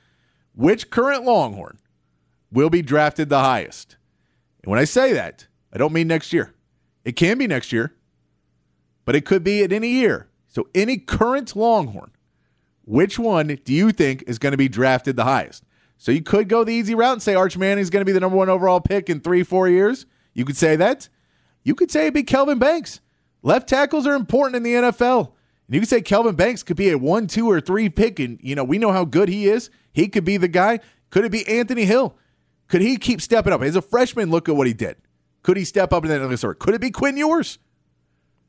[0.56, 1.79] Which current Longhorn
[2.51, 3.97] will be drafted the highest?
[4.63, 6.53] And when I say that, I don't mean next year.
[7.06, 7.93] It can be next year,
[9.06, 10.29] but it could be at any year.
[10.47, 12.12] So, any current Longhorn,
[12.86, 15.63] which one do you think is going to be drafted the highest?
[15.97, 18.19] So you could go the easy route and say Arch Manning's going to be the
[18.19, 20.06] number one overall pick in three, four years.
[20.34, 21.08] You could say that.
[21.63, 22.99] You could say it'd be Kelvin Banks.
[23.41, 25.32] Left tackles are important in the NFL.
[25.67, 28.38] And you could say Kelvin Banks could be a one, two, or three pick, and
[28.41, 29.69] you know we know how good he is.
[29.93, 30.79] He could be the guy.
[31.10, 32.17] Could it be Anthony Hill?
[32.67, 34.29] Could he keep stepping up as a freshman?
[34.29, 34.97] Look at what he did.
[35.43, 36.60] Could he step up in that other sort?
[36.60, 37.60] Could it be Quinn Ewers?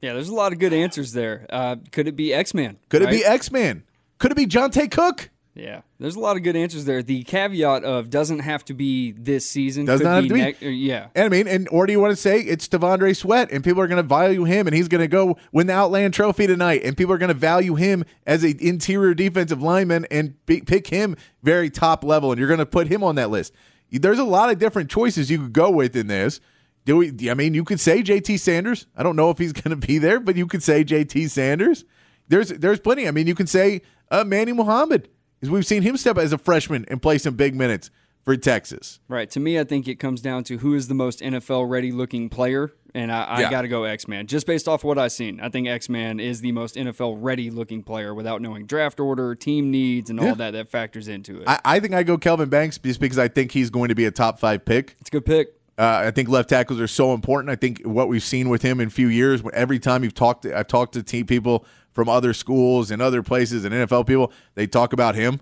[0.01, 1.47] Yeah, there's a lot of good answers there.
[1.51, 2.79] Uh, could it be X Man?
[2.89, 3.85] Could it be X Man?
[4.19, 5.31] Could it be Jonte Cook?
[5.57, 7.01] Yeah, there's a lot of good answers there.
[7.01, 9.85] The caveat of doesn't have to be this season.
[9.85, 10.41] Does could not have be to be.
[10.41, 13.15] nec- or- yeah, And I mean, and or do you want to say it's T'Vondre
[13.17, 15.73] Sweat, and people are going to value him, and he's going to go win the
[15.73, 20.07] Outland Trophy tonight, and people are going to value him as an interior defensive lineman
[20.11, 21.15] and be, pick him
[21.45, 23.53] very top level, and you're going to put him on that list.
[23.93, 26.41] There's a lot of different choices you could go with in this.
[26.85, 27.31] Do we?
[27.31, 28.39] I mean, you could say J.T.
[28.39, 28.89] Sanders.
[28.97, 31.29] I don't know if he's going to be there, but you could say J.T.
[31.29, 31.85] Sanders.
[32.27, 33.07] There's there's plenty.
[33.07, 35.09] I mean, you can say uh, Manny Muhammad,
[35.45, 37.91] because we've seen him step as a freshman and play some big minutes
[38.25, 39.01] for Texas.
[39.09, 39.29] right.
[39.31, 42.31] To me, I think it comes down to who is the most NFL ready looking
[42.31, 43.51] player, and I, I Yeah.
[43.51, 44.27] got to go X Man.
[44.27, 47.51] Just based off what I've seen, I think X Man is the most NFL ready
[47.51, 50.35] looking player without knowing draft order, team needs, and all Yeah.
[50.37, 51.45] that that factors into it.
[51.47, 54.07] I, I think I go Kelvin Banks just because I think he's going to be
[54.07, 54.97] a top five pick.
[55.01, 55.49] it's a good pick.
[55.77, 57.51] Uh, I think left tackles are so important.
[57.51, 60.45] I think what we've seen with him in a few years, every time you've talked,
[60.45, 64.33] to, I've talked to team people from other schools and other places and NFL people,
[64.55, 65.41] they talk about him.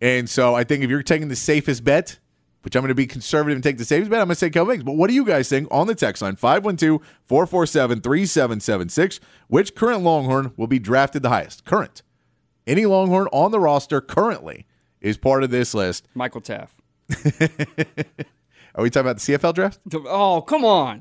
[0.00, 2.18] And so I think if you're taking the safest bet,
[2.62, 4.50] which I'm going to be conservative and take the safest bet, I'm going to say
[4.50, 4.82] Kelvin.
[4.82, 9.20] But what do you guys think on the text line 512 447 3776?
[9.48, 11.64] Which current Longhorn will be drafted the highest?
[11.64, 12.02] Current.
[12.66, 14.66] Any Longhorn on the roster currently
[15.00, 16.06] is part of this list.
[16.14, 16.70] Michael Taaffe.
[18.74, 19.78] Are we talking about the CFL draft?
[19.94, 21.00] Oh, come on.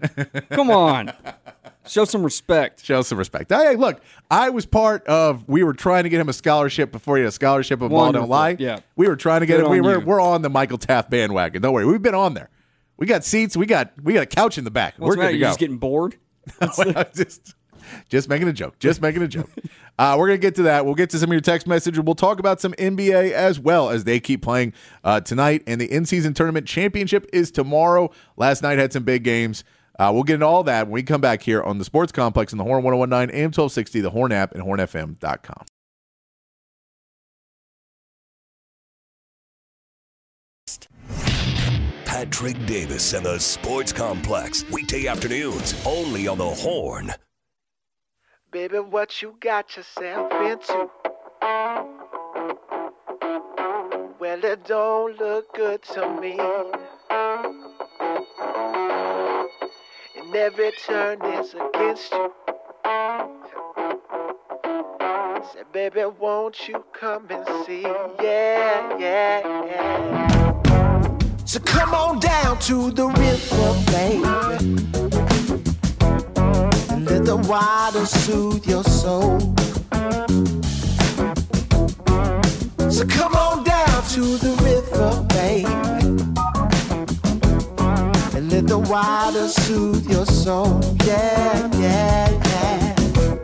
[0.50, 1.14] come on.
[1.88, 2.84] Show some respect.
[2.86, 3.52] Show some respect.
[3.52, 5.48] Hey, look, I was part of.
[5.48, 8.12] We were trying to get him a scholarship before he had a scholarship of Ball
[8.12, 8.58] Don't Lie.
[8.60, 8.80] Yeah.
[8.96, 9.72] we were trying to get Good him.
[9.72, 10.06] We were, you.
[10.06, 11.62] we're on the Michael Taaffe bandwagon.
[11.62, 12.50] Don't worry, we've been on there.
[12.98, 13.58] We got seats.
[13.58, 14.94] We got we got a couch in the back.
[14.98, 15.50] What's we're the good to You're go.
[15.50, 16.17] just getting bored?
[16.78, 17.56] Well, just
[18.10, 18.78] just making a joke.
[18.80, 19.50] Just making a joke.
[20.00, 20.84] Uh, we're gonna get to that.
[20.84, 22.02] We'll get to some of your text messages.
[22.02, 25.62] We'll talk about some NBA as well as they keep playing uh, tonight.
[25.67, 28.10] And the in-season tournament championship is tomorrow.
[28.36, 29.63] Last night had some big games.
[30.02, 32.52] Uh, we'll get into all that when we come back here on the Sports Complex
[32.52, 35.66] in the Horn 1019 AM 1260, the Horn app, and hornfm.com.
[42.04, 44.68] Patrick Davis and the Sports Complex.
[44.72, 47.14] Weekday afternoons only on the Horn.
[48.52, 50.90] Baby, what you got yourself into?
[54.20, 56.40] Well, it don't look good to me.
[60.32, 62.32] And every turn is against you.
[65.52, 67.82] Said, baby, won't you come and see?
[67.82, 71.17] Yeah, yeah, yeah.
[71.44, 74.24] So come on down to the river, baby.
[76.94, 79.38] And let the water soothe your soul.
[82.89, 85.91] So come on down to the river, baby.
[88.72, 90.80] The water soothe your soul.
[91.04, 93.36] Yeah, yeah, yeah.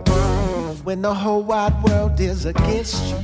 [0.85, 3.17] When the whole wide world is against you.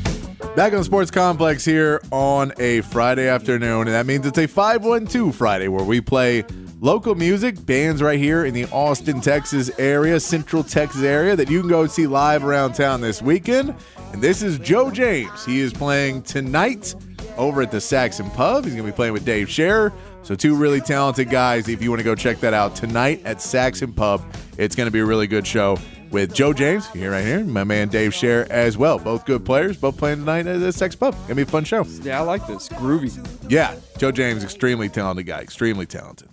[0.54, 4.48] Back on the Sports Complex here on a Friday afternoon, and that means it's a
[4.48, 6.44] 512 Friday where we play
[6.82, 11.62] local music, bands right here in the Austin, Texas area, Central Texas area that you
[11.62, 13.74] can go see live around town this weekend.
[14.12, 15.46] And this is Joe James.
[15.46, 16.96] He is playing tonight
[17.38, 18.66] over at the Saxon Pub.
[18.66, 19.94] He's going to be playing with Dave Scherer.
[20.24, 21.68] So, two really talented guys.
[21.68, 24.22] If you want to go check that out tonight at Saxon Pub,
[24.58, 25.78] it's going to be a really good show.
[26.12, 29.00] with Joe James here right here, my man Dave Share as well.
[29.00, 31.16] Both good players, both playing tonight at the Sex Pub.
[31.24, 31.84] Gonna be a fun show.
[32.04, 32.70] Yeah, I like this.
[32.70, 33.12] Groovy.
[33.50, 36.30] Yeah, Joe James, extremely talented guy, extremely talented.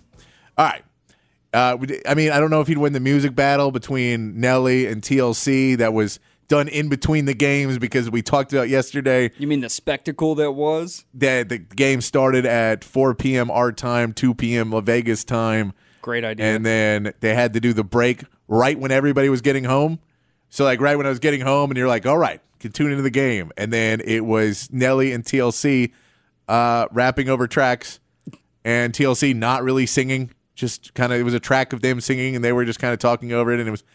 [0.57, 0.83] All right.
[1.53, 1.77] Uh,
[2.07, 5.75] I mean, I don't know if he'd win the music battle between Nelly and TLC
[5.79, 6.19] that was
[6.51, 10.51] done in between the games because we talked about yesterday You mean the spectacle that
[10.51, 11.05] was?
[11.13, 13.49] that the game started at 4 p.m.
[13.49, 14.69] our time, 2 p.m.
[14.71, 16.45] La Vegas time, Great idea.
[16.45, 19.99] and then they had to do the break right when everybody was getting home.
[20.49, 22.91] So, like, right when I was getting home, and you're like, all right, can tune
[22.91, 23.53] into the game.
[23.55, 25.93] And then it was Nelly and TLC
[26.49, 28.01] uh, rapping over tracks,
[28.65, 32.35] and TLC not really singing, just kind of, it was a track of them singing,
[32.35, 33.85] and they were just kind of talking over it, and it was.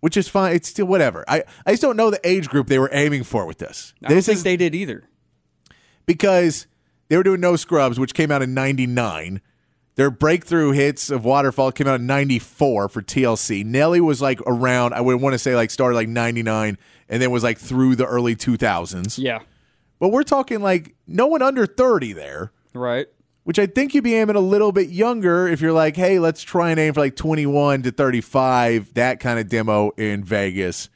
[0.00, 0.54] Which is fine.
[0.54, 1.24] It's still whatever.
[1.26, 3.94] I, I just don't know the age group they were aiming for with this.
[4.04, 5.04] I don't this think is they did either.
[6.06, 6.66] because
[7.08, 9.40] they were doing No Scrubs, which came out in 99.
[9.96, 13.64] Their breakthrough hits of Waterfall came out in 94 for TLC.
[13.64, 17.30] Nelly was like around, I would want to say like started like 99 and then
[17.32, 19.18] was like through the early 2000s.
[19.18, 19.40] Yeah.
[19.98, 23.08] But we're talking like no one under 30 there, Right.
[23.48, 26.42] Which I think you'd be aiming a little bit younger if you're like, hey, let's
[26.42, 30.90] try and aim for like 21 to 35, that kind of demo in Vegas.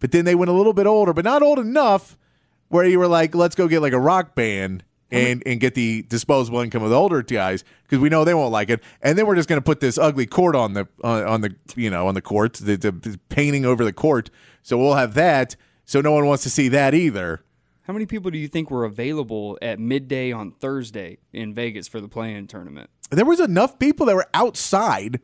[0.00, 2.18] But then they went a little bit older, but not old enough
[2.66, 6.02] where you were like, let's go get like a rock band and, and get the
[6.02, 8.82] disposable income of the older guys because we know they won't like it.
[9.00, 11.54] And then we're just going to put this ugly court on the on, on the
[11.76, 14.30] you know on the court, the, the, the painting over the court.
[14.64, 15.54] So we'll have that.
[15.84, 17.44] So no one wants to see that either.
[17.84, 22.00] How many people do you think were available at midday on Thursday in Vegas for
[22.00, 22.88] the play-in tournament?
[23.10, 25.20] There was enough people that were outside,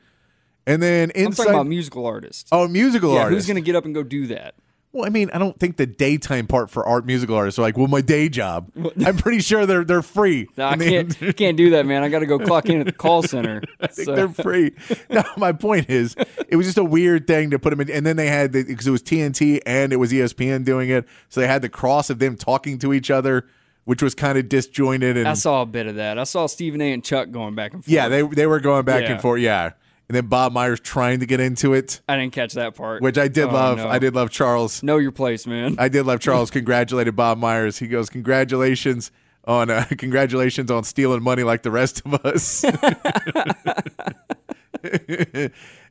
[0.67, 1.25] and then inside.
[1.25, 2.51] I'm talking about musical artists.
[2.53, 3.47] oh, musical yeah, artists.
[3.47, 4.57] who's going to get up and go do that?
[4.93, 7.79] Well, I mean, I don't think the daytime part for art musical artists are like,
[7.79, 8.73] well, my day job.
[9.07, 10.49] I'm pretty sure they're they're free.
[10.57, 12.03] No, I can't can't do that, man.
[12.03, 13.63] I got to go clock in at the call center.
[13.81, 14.73] I think So- they're free.
[15.11, 16.17] No, my point is,
[16.49, 17.91] it was just a weird thing to put them in.
[17.91, 21.07] And then they had the because it was TNT and it was ESPN doing it,
[21.29, 23.47] so they had the cross of them talking to each other,
[23.85, 25.17] which was kind of disjointed.
[25.17, 26.19] And I saw a bit of that.
[26.19, 26.93] I saw Stephen A.
[26.93, 27.93] and Chuck going back and forth.
[27.93, 29.13] yeah, they they were going back Yeah.
[29.13, 29.41] and forth.
[29.41, 29.71] Yeah,
[30.11, 33.01] and then Bob Myers trying to get into it, I didn't catch that part.
[33.01, 33.79] which I did Oh, love.
[33.79, 33.87] no.
[33.89, 34.83] I did love Charles.
[34.83, 35.77] Know your place, man.
[35.79, 37.79] I did love Charles congratulated Bob Myers.
[37.79, 39.13] He goes, "Congratulations
[39.45, 42.65] on uh, congratulations on stealing money like the rest of us."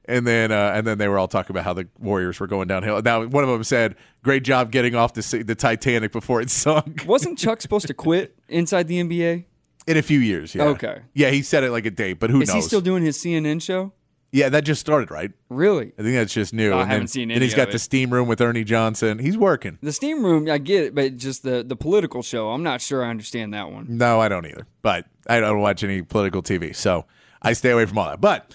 [0.06, 2.68] and then uh, and then they were all talking about how the Warriors were going
[2.68, 3.02] downhill.
[3.02, 7.06] Now one of them said, "Great job getting off the the Titanic before it sunk."
[7.08, 9.46] Wasn't Chuck supposed to quit inside the NBA?
[9.88, 10.66] In a few years, yeah.
[10.66, 11.02] Okay.
[11.14, 12.56] Yeah, he said it like a date, but who Is knows?
[12.56, 13.92] he still doing his CNN show?
[14.32, 15.32] Yeah, that just started, right?
[15.50, 15.92] Really?
[15.98, 16.72] I think that's just new.
[16.72, 18.64] I and haven't then, seen And any he's got of the steam room with Ernie
[18.64, 19.18] Johnson.
[19.20, 19.80] He's working.
[19.82, 23.04] The steam room, I get it, but just the the political show, I'm not sure
[23.04, 23.86] I understand that one.
[23.90, 24.68] No, I don't either.
[24.82, 27.06] But I don't watch any political TV, so
[27.42, 28.22] I stay away from all that.
[28.22, 28.54] But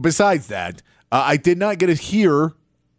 [0.00, 2.52] besides that, uh, I did not get to hear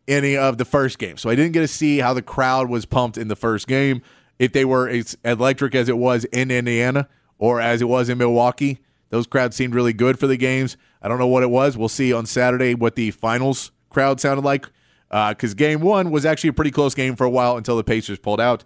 [0.07, 2.85] any of the first game, so I didn't get to see how the crowd was
[2.85, 4.01] pumped in the first game.
[4.37, 7.07] If they were as electric as it was in Indiana
[7.39, 10.77] or as it was in Milwaukee, those crowds seemed really good for the games.
[11.01, 11.77] I don't know what it was.
[11.77, 14.67] We'll see on Saturday what the finals crowd sounded like.
[15.09, 18.19] Because game one was actually a pretty close game for a while until the Pacers
[18.19, 18.63] pulled out.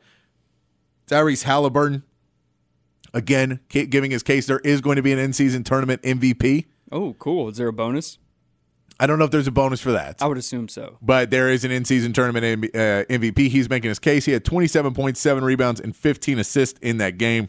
[1.07, 2.03] Tyrese Halliburton
[3.13, 6.65] again giving his case there is going to be an in-season tournament MVP.
[6.91, 7.49] Oh, cool.
[7.49, 8.17] Is there a bonus?
[8.99, 10.97] I don't know if there's a bonus for that, I would assume so.
[11.01, 13.47] but there is an in-season tournament uh, MVP.
[13.47, 14.25] He's making his case.
[14.25, 17.47] He had 27.7 rebounds and 15 assists in that game.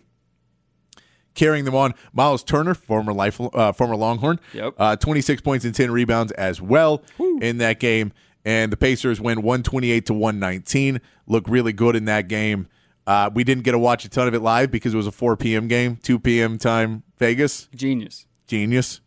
[1.35, 4.75] Carrying them on, Miles Turner, former life, uh, former Longhorn, Yep.
[4.79, 7.03] uh, 26 points and 10 rebounds as well
[7.41, 8.13] in that game.
[8.45, 11.01] And the Pacers win 128 to 119.
[11.27, 12.67] Look really good in that game.
[13.07, 15.13] Uh, we didn't get to watch a ton of it live because it was a
[15.13, 15.69] 4 p.m.
[15.69, 16.59] game, 2 p.m.
[16.59, 17.69] time Vegas.
[17.75, 18.27] Genius.
[18.47, 19.01] Genius.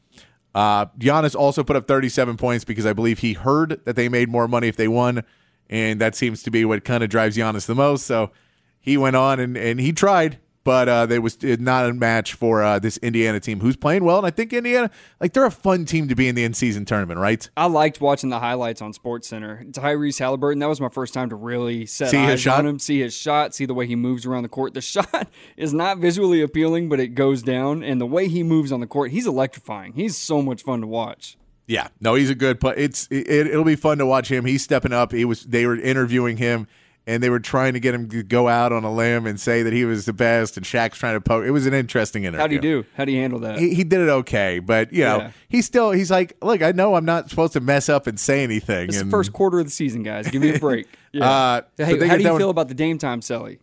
[0.56, 4.30] Uh, Giannis also put up 37 points because I believe he heard that they made
[4.30, 5.24] more money if they won,
[5.70, 8.06] and that seems to be what kind of drives Giannis the most.
[8.06, 8.32] So
[8.80, 12.64] he went on and, and he tried, but uh, they was not a match for
[12.64, 14.18] uh, this Indiana team who's playing well.
[14.18, 16.86] And I think Indiana, like they're a fun team to be in the in season
[16.86, 17.50] tournament, right?
[17.58, 19.64] I liked watching the highlights on Sports Center.
[19.72, 22.60] Tyrese Halliburton, that was my first time to really set See his eyes shot?
[22.60, 24.74] on him, see his shot, see the way he moves around the court.
[24.74, 28.72] The shot is not visually appealing, but it goes down, and the way he moves
[28.72, 29.94] on the court, he's electrifying.
[29.94, 31.38] He's so much fun to watch.
[31.66, 32.60] Yeah, no, he's a good.
[32.60, 34.44] But it's it, it'll be fun to watch him.
[34.46, 35.14] He's stepping up.
[35.14, 36.68] He was they were interviewing him,
[37.06, 39.62] and they were trying to get him to go out on a limb and say
[39.64, 40.56] that he was the best.
[40.58, 41.46] And Shaq's trying to poke.
[41.46, 42.40] It was an interesting interview.
[42.40, 42.86] How do you do?
[42.96, 43.60] How do you handle that?
[43.60, 45.32] He, he did it okay, but you know Yeah.
[45.50, 48.44] he's still he's like, look, I know I'm not supposed to mess up and say
[48.44, 48.90] anything.
[48.90, 50.30] It's the first quarter of the season, guys.
[50.30, 50.88] Give me a break.
[51.16, 51.30] Yeah.
[51.30, 53.60] Uh, hey, how do you feel one- about the Dame time, Selly?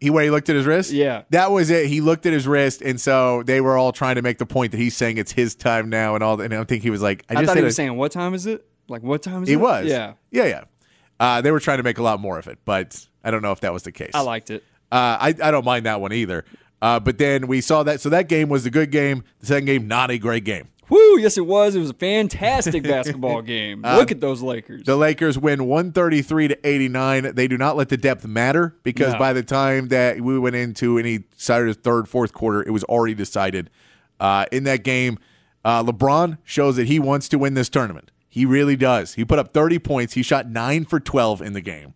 [0.00, 0.90] He where he looked at his wrist.
[0.90, 1.22] Yeah.
[1.30, 1.86] that was it.
[1.86, 4.72] He looked at his wrist, and so they were all trying to make the point
[4.72, 6.40] that he's saying it's his time now, and all.
[6.40, 8.34] And I think he was like, I I just thought he was saying, "What time
[8.34, 8.66] is it?
[8.88, 9.52] Like what time is it?
[9.52, 9.86] He it?" was.
[9.86, 10.14] Yeah.
[10.32, 10.64] Yeah, yeah.
[11.22, 13.52] Uh, they were trying to make a lot more of it, but I don't know
[13.52, 14.10] if that was the case.
[14.12, 14.64] I liked it.
[14.90, 16.44] Uh, I, I don't mind that one either.
[16.82, 18.00] Uh, but then we saw that.
[18.00, 19.22] So that game was a good game.
[19.38, 20.66] The second game, not a great game.
[20.88, 21.18] Woo!
[21.20, 21.76] Yes, it was.
[21.76, 23.82] It was a fantastic basketball game.
[23.82, 24.82] Look at those Lakers.
[24.82, 27.34] The Lakers win 133 to 89.
[27.36, 29.18] They do not let the depth matter because No.
[29.20, 33.14] by the time that we went into any Saturday's third, fourth quarter, it was already
[33.14, 33.70] decided.
[34.18, 35.18] Uh, in that game,
[35.64, 38.10] uh, LeBron shows that he wants to win this tournament.
[38.32, 39.12] He really does.
[39.12, 40.14] He put up 30 points.
[40.14, 41.92] He shot 9 for 12 in the game,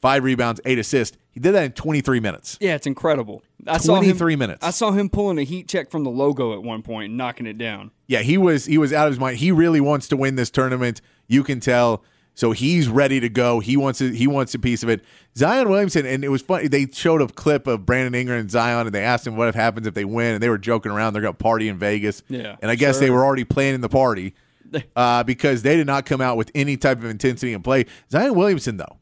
[0.00, 1.18] five rebounds, eight assists.
[1.30, 2.56] He did that in 23 minutes.
[2.58, 3.42] yeah, it's incredible.
[3.66, 4.64] I saw him, 23 minutes.
[4.64, 7.46] I saw him pulling a heat check from the logo at one point and knocking
[7.46, 7.90] it down.
[8.06, 9.36] yeah, he was he was out of his mind.
[9.36, 11.02] He really wants to win this tournament.
[11.28, 12.02] You can tell.
[12.36, 13.60] So he's ready to go.
[13.60, 15.04] He wants a, he wants a piece of it.
[15.36, 16.66] Zion Williamson, and it was funny.
[16.66, 19.86] They showed a clip of Brandon Ingram and Zion, and they asked him what happens
[19.86, 21.12] if they win, and they were joking around.
[21.12, 22.22] They're going to party in Vegas.
[22.28, 24.34] Yeah, and I guess they were already planning the party
[24.96, 27.86] uh, because they did not come out with any type of intensity and play.
[28.10, 28.98] Zion Williamson, though,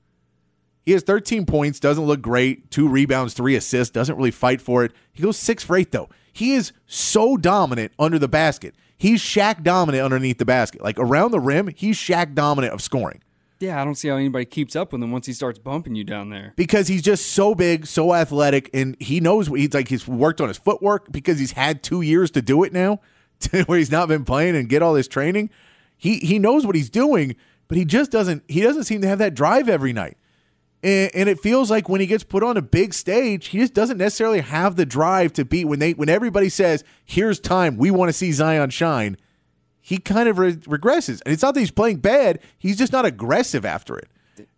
[0.84, 4.84] he has 13 points, doesn't look great, two rebounds, three assists, doesn't really fight for
[4.84, 4.92] it.
[5.12, 6.08] He goes six for eight, though.
[6.32, 8.74] He is so dominant under the basket.
[8.96, 10.82] He's Shaq dominant underneath the basket.
[10.82, 13.20] Like around the rim, he's Shaq dominant of scoring
[13.60, 16.04] Yeah, I don't see how anybody keeps up with him once he starts bumping you
[16.04, 16.52] down there.
[16.56, 19.88] because he's just so big, so athletic, and he knows what he's like.
[19.88, 23.00] He's worked on his footwork because he's had two years to do it now,
[23.66, 25.50] where he's not been playing and get all this training.
[25.96, 27.36] He he knows what he's doing,
[27.68, 28.42] but he just doesn't.
[28.48, 30.16] He doesn't seem to have that drive every night.
[30.82, 33.74] And, and it feels like when he gets put on a big stage, he just
[33.74, 37.90] doesn't necessarily have the drive to beat when they when everybody says, "Here's time, we
[37.90, 39.16] want to see Zion shine."
[39.80, 43.04] He kind of re- regresses, and it's not that he's playing bad; he's just not
[43.04, 44.08] aggressive after it.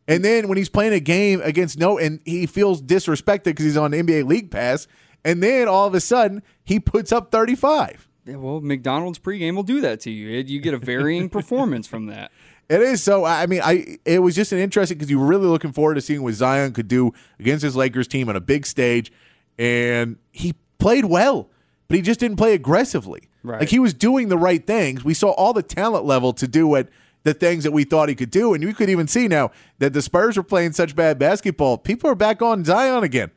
[0.06, 3.76] And then when he's playing a game against no, and he feels disrespected because he's
[3.76, 4.86] on NBA League Pass,
[5.24, 8.08] and then all of a sudden he puts up thirty five.
[8.26, 10.28] Yeah, well, McDonald's pregame will do that to you.
[10.28, 12.32] You get a varying performance from that.
[12.68, 13.24] It is so.
[13.24, 16.00] I mean, I it was just an interesting because you were really looking forward to
[16.00, 19.12] seeing what Zion could do against his Lakers team on a big stage,
[19.58, 21.50] and he played well,
[21.88, 23.28] but he just didn't play aggressively.
[23.42, 23.60] Right.
[23.60, 25.04] Like he was doing the right things.
[25.04, 26.88] We saw all the talent level to do what
[27.24, 29.92] the things that we thought he could do, and you could even see now that
[29.92, 31.76] the Spurs were playing such bad basketball.
[31.76, 33.30] People are back on Zion again.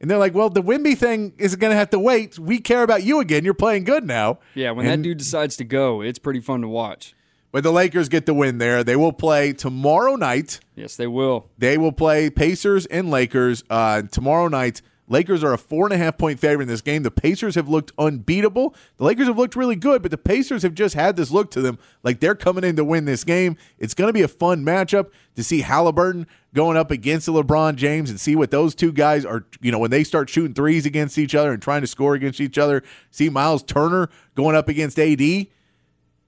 [0.00, 2.38] And they're like, well, the Wemby thing is going to have to wait.
[2.38, 3.44] We care about you again.
[3.44, 4.38] You're playing good now.
[4.54, 7.14] Yeah, when And- that dude decides to go, it's pretty fun to watch.
[7.50, 8.84] But the Lakers get the win there.
[8.84, 10.60] They will play tomorrow night.
[10.76, 11.46] Yes, they will.
[11.56, 14.82] They will play Pacers and Lakers uh, tomorrow night.
[15.08, 17.02] Lakers are a four and a half point favorite in this game.
[17.02, 18.74] The Pacers have looked unbeatable.
[18.96, 21.60] The Lakers have looked really good, but the Pacers have just had this look to
[21.60, 23.56] them like they're coming in to win this game.
[23.78, 28.10] It's going to be a fun matchup to see Halliburton going up against LeBron James
[28.10, 31.18] and see what those two guys are, you know, when they start shooting threes against
[31.18, 32.82] each other and trying to score against each other.
[33.10, 35.20] See Miles Turner going up against AD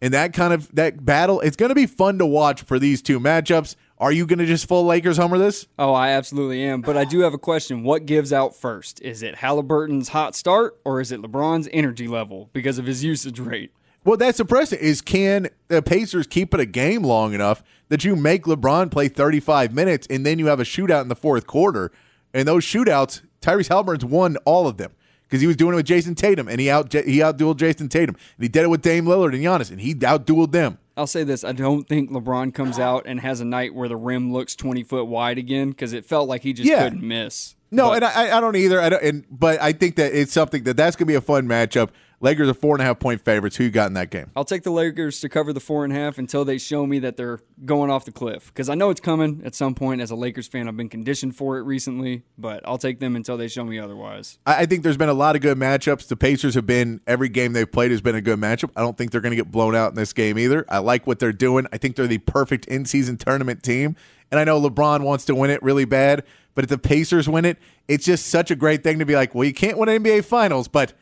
[0.03, 1.41] and that kind of that battle.
[1.41, 3.77] It's going to be fun to watch for these two matchups.
[4.01, 5.67] Are you going to just full Lakers homer this?
[5.79, 6.81] Oh, I absolutely am.
[6.81, 7.83] But I do have a question.
[7.83, 9.03] What gives out first?
[9.03, 13.39] Is it Halliburton's hot start or is it LeBron's energy level because of his usage
[13.39, 13.73] rate?
[14.03, 18.03] Well, that's the question: is can the Pacers keep it a game long enough that
[18.03, 21.47] you make LeBron play 35 minutes and then you have a shootout in the fourth
[21.47, 21.93] quarter?
[22.33, 24.93] And those shootouts, Tyrese Halliburton's won all of them
[25.25, 28.15] because he was doing it with Jayson Tatum and he out he outdueled Jayson Tatum
[28.15, 30.79] and he did it with Dame Lillard and Giannis and he outdueled them.
[31.01, 33.97] I'll say this: I don't think LeBron comes out and has a night where the
[33.97, 36.85] rim looks twenty foot wide again because it felt like he just Yeah.
[36.85, 37.55] couldn't miss.
[37.71, 38.79] No, But- and I, I don't either.
[38.81, 41.21] I don't, and but I think that it's something that that's going to be a
[41.23, 41.89] fun matchup.
[42.23, 43.57] Lakers are four and a half point favorites.
[43.57, 44.31] Who you got in that game?
[44.37, 46.99] I'll take the Lakers to cover the four and a half until they show me
[46.99, 50.03] that they're going off the cliff because I know it's coming at some point.
[50.03, 53.39] As a Lakers fan, I've been conditioned for it recently, but I'll take them until
[53.39, 54.39] they show me otherwise.
[54.47, 56.09] I think there's been a lot of good matchups.
[56.09, 58.71] The Pacers have been every game they've played has been a good matchup.
[58.77, 60.67] I don't think they're going to get blown out in this game either.
[60.69, 61.67] I like what they're doing.
[61.73, 63.97] I think they're the perfect in-season tournament team.
[64.31, 67.47] And I know LeBron wants to win it really bad, but if the Pacers win
[67.47, 67.57] it,
[67.89, 70.69] it's just such a great thing to be like, well, you can't win NBA Finals,
[70.69, 70.93] but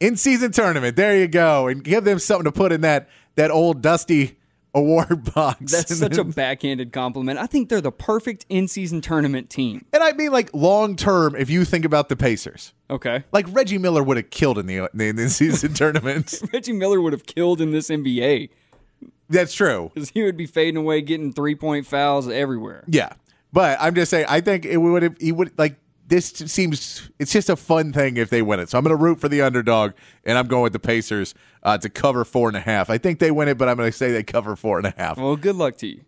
[0.00, 3.82] in-season tournament, there you go, and give them something to put in that that old
[3.82, 4.36] dusty
[4.74, 5.72] award box.
[5.72, 7.38] That's such a backhanded compliment.
[7.38, 9.86] I think they're the perfect in season tournament team.
[9.92, 11.34] and I mean like long term.
[11.34, 13.24] If you think about the Pacers, Okay.
[13.32, 16.42] like Reggie Miller would have killed in the in the in-season tournaments.
[16.52, 18.50] Reggie Miller would have killed in this NBA
[19.30, 19.90] That's true.
[19.94, 22.84] because he would be fading away, getting three point fouls everywhere.
[22.86, 23.14] Yeah,
[23.52, 24.26] but I'm just saying.
[24.28, 25.16] I think it would have.
[25.18, 25.76] He would like
[26.08, 26.28] this.
[26.28, 28.68] Seems it's just a fun thing if they win it.
[28.68, 29.92] So I'm going to root for the underdog,
[30.24, 32.90] and I'm going with the Pacers uh, to cover four and a half.
[32.90, 34.94] I think they win it, but I'm going to say they cover four and a
[34.96, 35.18] half.
[35.18, 36.00] Well, good luck to you.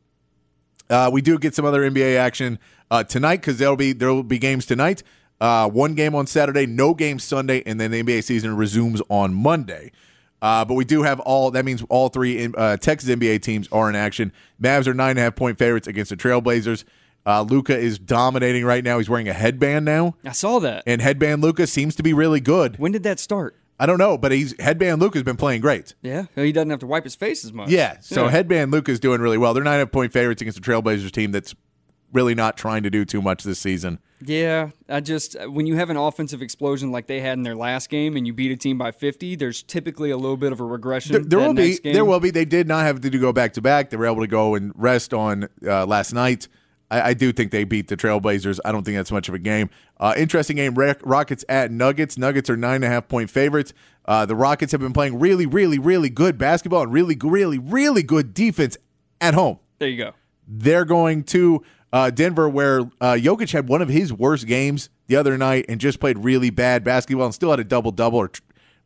[0.91, 2.59] Uh, we do get some other NBA action
[2.91, 5.03] uh, tonight because there'll be there will be games tonight.
[5.41, 9.35] Uh, one game on Saturday, no game Sunday, and then the NBA season resumes on
[9.35, 9.93] Monday.
[10.41, 11.51] Uh, but we do have all.
[11.51, 14.33] That means all three uh, Texas NBA teams are in action.
[14.61, 16.85] Mavs are nine and a half point favorites against the Trailblazers.
[17.27, 18.99] Uh, Luka is dominating right now.
[18.99, 20.83] He's wearing a headband now, I saw that.
[20.87, 22.79] and headband Luka seems to be really good.
[22.79, 23.55] when did that start?
[23.81, 25.95] I don't know, but he's headband Luka's been playing great.
[26.03, 27.69] Yeah, he doesn't have to wipe his face as much.
[27.69, 29.55] Yeah, so headband Luka's doing really well.
[29.55, 31.55] They're nine and a half point favorites against the Trailblazers team that's
[32.13, 33.99] really not trying to do too much this season.
[34.25, 37.89] Yeah, I just when you have an offensive explosion like they had in their last
[37.89, 40.65] game and you beat a team by 50, there's typically a little bit of a
[40.65, 41.13] regression.
[41.13, 41.69] There, there that will be.
[41.69, 41.93] next game.
[41.95, 42.31] There will be.
[42.31, 43.91] They did not have to go back to back.
[43.91, 46.49] They were able to go and rest on uh, last night.
[46.91, 48.59] I, I do think they beat the Trailblazers.
[48.65, 49.71] I don't think that's much of a game.
[49.99, 50.75] Uh, interesting game.
[50.75, 52.19] Rock- Rockets at Nuggets.
[52.19, 53.73] Nuggets are nine and a half point favorites.
[54.05, 58.03] Uh, the Rockets have been playing really, really, really good basketball and really, really, really
[58.03, 58.77] good defense
[59.21, 59.59] at home.
[59.79, 60.13] There you go.
[60.47, 61.63] They're going to
[61.93, 65.81] uh, Denver, where uh, Jokic had one of his worst games the other night and
[65.81, 68.29] just played really bad basketball and still had a double double,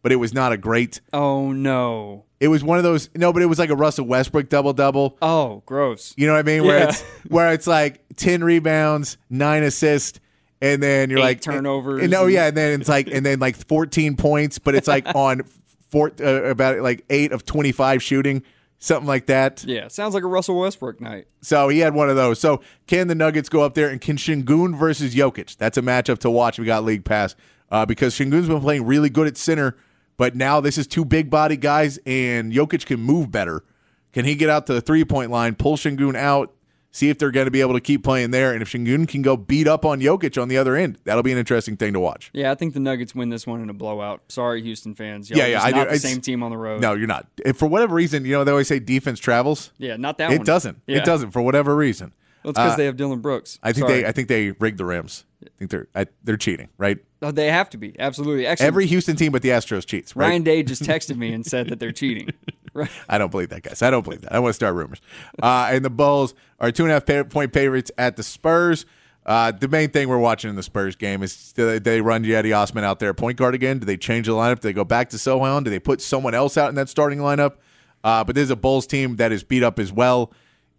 [0.03, 1.01] but it was not a great.
[1.13, 2.25] Oh no.
[2.41, 5.17] It was one of those no, but it was like a Russell Westbrook double double.
[5.23, 6.13] Oh, gross.
[6.17, 6.65] You know what I mean?
[6.65, 6.89] Where Yeah.
[6.89, 10.19] it's where it's like ten rebounds, nine assists,
[10.61, 13.39] and then you're Eight like turnovers And, oh yeah, and then it's like and then
[13.39, 15.43] like fourteen points, but it's like on
[15.91, 18.43] four uh, about like eight of twenty five shooting,
[18.81, 19.63] something like that.
[19.63, 21.29] Yeah, sounds like a Russell Westbrook night.
[21.43, 22.41] So he had one of those.
[22.41, 25.57] So can the Nuggets go up there and can Sengun versus Jokic?
[25.59, 26.59] That's a matchup to watch.
[26.59, 27.37] We got League Pass
[27.71, 29.77] uh, because Sengun's been playing really good at center,
[30.17, 33.65] but now this is two big body guys and Jokic can move better.
[34.13, 36.53] Can he get out to the three point line, pull Sengun out,
[36.91, 39.23] see if they're going to be able to keep playing there, and if Sengun can
[39.23, 42.01] go beat up on Jokic on the other end, that'll be an interesting thing to
[42.01, 42.29] watch.
[42.35, 44.21] Yeah, I think the Nuggets win this one in a blowout.
[44.29, 45.31] Sorry, Houston fans.
[45.31, 45.89] Y'all Yeah, yeah, I do.
[45.89, 46.83] the same team on the road.
[46.83, 47.27] No, you're not.
[47.47, 49.73] If for whatever reason, you know they always say defense travels.
[49.79, 50.43] Yeah, not that It one.
[50.43, 50.83] It doesn't.
[50.87, 50.99] Yeah.
[50.99, 52.13] It doesn't for whatever reason.
[52.45, 53.59] Well, it's because Uh, they have Dillon Brooks.
[53.63, 54.03] I think Sorry.
[54.03, 54.09] they.
[54.09, 55.25] I think they rigged the Rams.
[55.63, 55.87] Think they're.
[55.95, 56.99] I, they're cheating, right?
[57.23, 58.49] Oh, they have to be absolutely.
[58.49, 60.27] Actually, Every Houston team but the Astros cheats, right?
[60.27, 62.31] Ryan Day just texted me and said that they're cheating.
[62.75, 62.91] Right.
[63.07, 63.83] I don't believe that, guys.
[63.83, 64.33] I don't believe that.
[64.33, 65.03] I want to start rumors.
[65.43, 68.87] Uh, and the Bulls are two and a half point favorites at the Spurs.
[69.27, 72.57] Uh, the main thing we're watching in the Spurs game is do they, run Cedi
[72.57, 73.79] Osman out there point guard again?
[73.79, 74.61] Do they change the lineup?
[74.61, 75.65] Do they go back to Sochan?
[75.65, 77.57] Do they put someone else out in that starting lineup?
[78.03, 80.33] Uh, but this is a Bulls team that is beat up as well.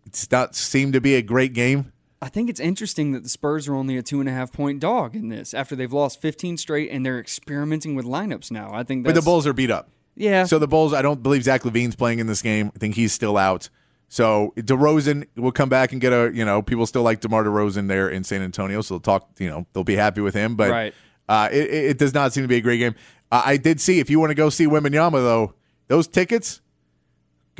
[0.08, 1.93] It's not seemed to be a great game.
[2.24, 4.80] I think it's interesting that the Spurs are only a two and a half point
[4.80, 8.72] dog in this after they've lost 15 straight and they're experimenting with lineups now.
[8.74, 9.90] I think But the Bulls are beat up.
[10.16, 10.46] yeah.
[10.46, 12.72] So the Bulls, I don't believe Zach LaVine's playing in this game.
[12.76, 13.70] I think he's still out.
[14.08, 17.88] So DeRozan will come back and get a, you know, people still like DeMar DeRozan
[17.88, 18.82] there in San Antonio.
[18.82, 20.56] So they'll talk, you know, they'll be happy with him.
[20.56, 20.94] But Right.
[21.28, 22.96] uh, it, it does not seem to be a great game.
[23.32, 25.56] Uh, I did see, if you want to go see Wembanyama, though,
[25.88, 26.62] those tickets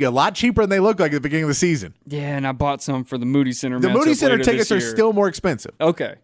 [0.00, 1.94] a lot cheaper than they look like at the beginning of the season.
[2.06, 3.78] yeah, and I bought some for the Moody Center.
[3.78, 5.72] The Moody Center tickets are still more expensive.
[5.80, 6.16] okay.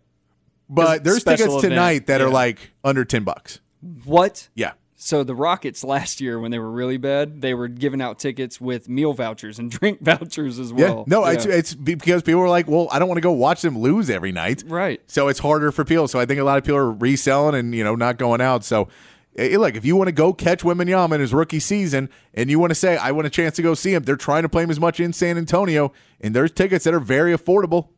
[0.68, 3.58] But there's tickets event, tonight that are like under 10 bucks.
[4.04, 4.48] What?
[4.54, 4.72] Yeah.
[4.94, 8.60] So the Rockets last year, when they were really bad, they were giving out tickets
[8.60, 11.04] with meal vouchers and drink vouchers as Yeah, well.
[11.08, 11.32] no, Yeah.
[11.32, 14.10] it's it's because people are like, well, I don't want to go watch them lose
[14.10, 15.00] every night, Right.
[15.08, 16.06] So it's harder for people.
[16.06, 18.62] So I think a lot of people are reselling and you know not going out.
[18.62, 18.86] So
[19.48, 22.58] eh, look, if you want to go catch Wembanyama in his rookie season, and you
[22.58, 24.62] want to say I want a chance to go see him, they're trying to play
[24.62, 27.88] him as much in San Antonio, and there's tickets that are very affordable.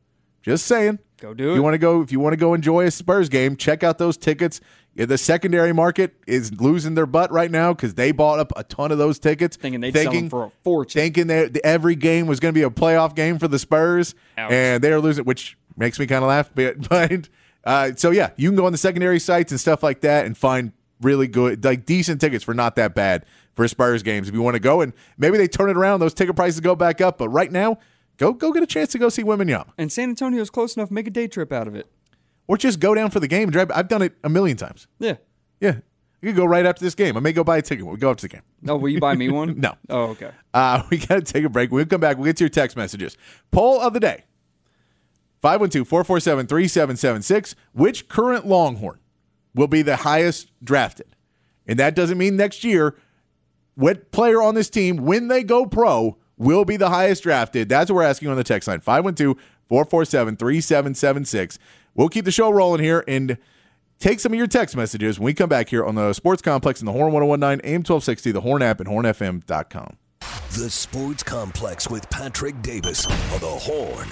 [0.43, 1.55] Just saying, Go do If it.
[1.57, 3.99] you want to go, if you want to go enjoy a Spurs game, check out
[3.99, 4.61] those tickets.
[4.97, 8.90] The secondary market is losing their butt right now because they bought up a ton
[8.93, 11.01] of those tickets, Thinking they'd sell them for a fortune.
[11.01, 14.51] thinking that every game was going to be a playoff game for the Spurs, Ouch.
[14.53, 16.88] and they're losing, which makes me kind of laugh a bit.
[16.88, 17.28] But
[17.64, 20.36] uh, so yeah, you can go on the secondary sites and stuff like that and
[20.36, 20.72] find
[21.03, 24.55] really good, like decent tickets for not that bad for Spurs games if you want
[24.55, 24.80] to go.
[24.80, 27.18] And maybe they turn it around; those ticket prices go back up.
[27.18, 27.78] But right now,
[28.16, 30.90] go go get a chance to go see Wembanyama, and San Antonio's close enough.
[30.90, 31.86] Make a day trip out of it.
[32.46, 33.70] or just go down for the game and drive.
[33.74, 34.86] I've done it a million times.
[34.98, 35.16] Yeah.
[35.61, 35.76] Yeah,
[36.20, 37.16] you could go right after this game.
[37.16, 37.84] I may go buy a ticket.
[37.84, 38.42] when We go up to the game.
[38.66, 39.55] Oh, will you buy me one?
[39.61, 39.74] No.
[39.88, 40.32] Oh, okay.
[40.53, 41.70] Uh, we got to take a break.
[41.70, 42.16] We'll come back.
[42.16, 43.16] We'll get to your text messages.
[43.53, 44.24] Poll of the day
[45.40, 47.55] 512 447 3776.
[47.72, 48.98] Which current Longhorn
[49.55, 51.14] will be the highest drafted?
[51.66, 52.96] And that doesn't mean next year.
[53.74, 57.68] What player on this team, when they go pro, will be the highest drafted?
[57.68, 59.36] That's what we're asking on the text line 512
[59.68, 61.59] 447 3776.
[61.94, 63.38] We'll keep the show rolling here and
[63.98, 66.80] take some of your text messages when we come back here on the Sports Complex
[66.80, 69.96] in the Horn 1019 AM 1260, the Horn app, and hornfm.com.
[70.50, 74.09] The Sports Complex with Patrick Davis on the Horn.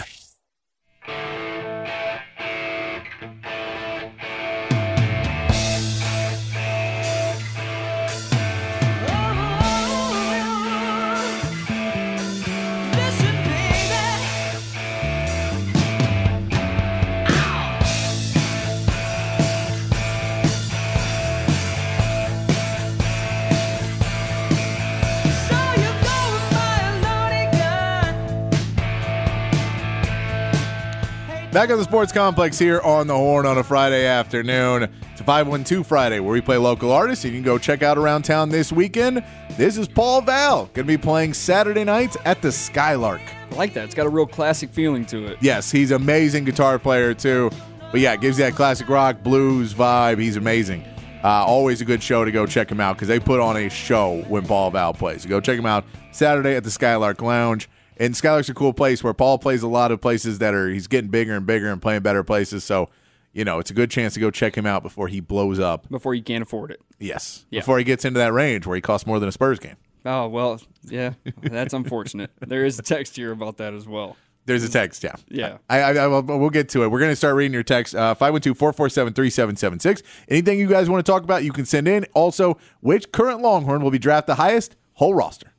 [31.53, 34.85] Back on the Sports Complex here on the Horn on a Friday afternoon.
[35.11, 38.23] It's a 512 Friday where we play local artists you can go check out around
[38.23, 39.25] town this weekend.
[39.57, 43.21] This is Paul Val, going to be playing Saturday nights at the Skylark.
[43.51, 43.87] I like that.
[43.87, 45.39] It's got a real classic feeling to it.
[45.41, 47.51] Yes, he's an amazing guitar player too.
[47.91, 50.21] But yeah, it gives you that classic rock blues vibe.
[50.21, 50.85] He's amazing.
[51.25, 53.69] Uh, always a good show to go check him out because they put on a
[53.69, 55.25] show when Paul Val plays.
[55.25, 57.69] So go check him out Saturday at the Skylark Lounge.
[58.01, 60.89] And Skylark's a cool place where Paul plays a lot of places that are he's
[60.89, 62.65] getting bigger and bigger and playing better places.
[62.65, 62.89] So,
[63.33, 65.89] you know, it's a good chance to go check him out before he blows up.
[65.91, 66.81] Before you can't afford it.
[66.99, 67.45] Yes.
[67.51, 67.61] Yeah.
[67.61, 69.77] Before he gets into that range where he costs more than a Spurs game.
[70.05, 72.31] Oh well, yeah, that's unfortunate.
[72.41, 74.17] there is a text here about that as well.
[74.47, 75.17] There's a text, yeah.
[75.29, 75.59] Yeah.
[75.69, 76.89] I, I, I will- we'll get to it.
[76.91, 77.95] We're going to start reading your text.
[77.95, 80.03] Uh, 512-447-3776.
[80.29, 82.07] Anything you guys want to talk about, you can send in.
[82.15, 84.77] Also, which current Longhorn will be drafted the highest?
[84.95, 85.53] Whole roster.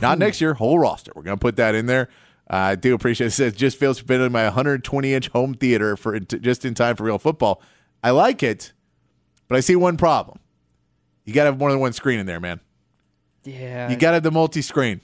[0.00, 1.12] Not next year, whole roster.
[1.14, 2.08] We're going to put that in there.
[2.48, 3.28] Uh, I do appreciate it.
[3.28, 7.18] It says, just feels in my 120-inch home theater for just in time for real
[7.18, 7.60] football.
[8.04, 8.72] I like it,
[9.48, 10.38] but I see one problem.
[11.24, 12.60] You got to have more than one screen in there, man.
[13.42, 15.00] Yeah, You got to have the multi-screen.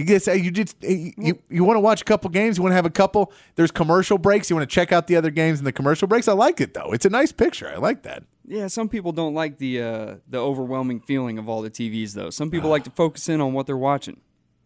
[0.00, 2.56] You get you just you, you, you want to watch a couple games.
[2.56, 3.34] You want to have a couple.
[3.56, 4.48] There's commercial breaks.
[4.48, 6.26] You want to check out the other games in the commercial breaks.
[6.26, 6.90] I like it though.
[6.92, 7.68] It's a nice picture.
[7.68, 8.22] I like that.
[8.46, 12.30] Yeah, some people don't like the uh, the overwhelming feeling of all the TVs though.
[12.30, 14.22] Some people like to focus in on what they're watching.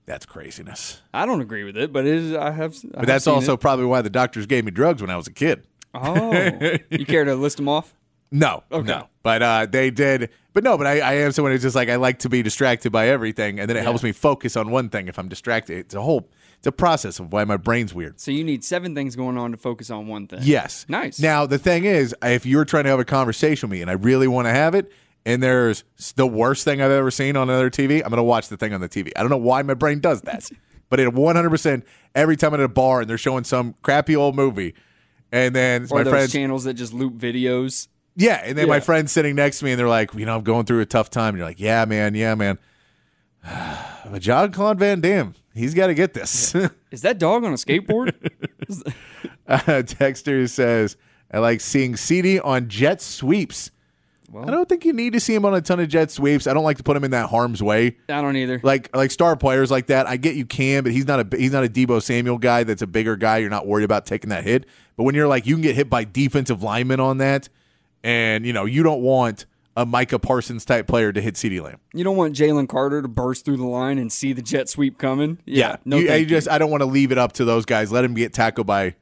[0.07, 1.03] That's craziness.
[1.13, 2.33] I don't agree with it, but it is.
[2.33, 2.77] I have.
[2.95, 5.33] I But that's also probably why the doctors gave me drugs when I was a
[5.33, 5.67] kid.
[5.95, 6.33] Oh,
[6.91, 7.93] you care to list them off?
[8.35, 8.87] No, Okay.
[8.89, 9.09] no.
[9.23, 10.29] But uh, they did.
[10.53, 12.91] But no, but I, I am someone who's just like I like to be distracted
[12.91, 15.07] by everything, and then it helps me focus on one thing.
[15.09, 16.29] If I'm distracted, it's a whole.
[16.59, 18.19] It's a process of why my brain's weird.
[18.21, 20.41] So you need seven things going on to focus on one thing.
[20.43, 20.85] Yes.
[20.89, 21.21] Nice.
[21.21, 23.95] Now the thing is, if you're trying to have a conversation with me and I
[23.95, 24.91] really want to have it,
[25.27, 25.85] and there's
[26.17, 28.73] the worst thing I've ever seen on another TV, I'm going to watch the thing
[28.75, 29.13] on the TV.
[29.17, 30.49] I don't know why my brain does that,
[30.91, 31.83] but it 100%
[32.15, 34.75] every time I'm at a bar and they're showing some crappy old movie,
[35.33, 37.89] and then or my those friends, channels that just loop videos.
[38.17, 40.45] Yeah, and then my friends sitting next to me and they're like, you know, I'm
[40.45, 41.31] going through a tough time.
[41.31, 42.59] And you're like, yeah, man, yeah, man.
[43.43, 46.55] but John Claude Van Damme, he's got to get this.
[46.91, 48.15] Is that dog on a skateboard?
[49.47, 50.97] Uh, Texter says,
[51.31, 53.71] I like seeing CeeDee on jet sweeps.
[54.35, 56.47] I don't think you need to see him on a ton of jet sweeps.
[56.47, 57.99] I don't like to put him in that harm's way.
[58.09, 58.59] I don't either.
[58.63, 61.53] Like like star players like that, I get you can, but he's not a he's
[61.53, 62.65] not a Deebo Samuel guy.
[62.65, 63.39] That's a bigger guy.
[63.39, 64.65] You're not worried about taking that hit.
[64.97, 67.49] But when you're like you can get hit by defensive linemen on that,
[68.05, 69.47] and you know you don't want
[69.77, 71.81] a Micah Parsons type player to hit CeeDee Lamb.
[71.93, 74.99] You don't want Jalen Carter to burst through the line and see the jet sweep
[74.99, 75.39] coming.
[75.47, 77.91] Yeah, no, you, I just I don't want to leave it up to those guys.
[77.91, 78.95] Let him get tackled by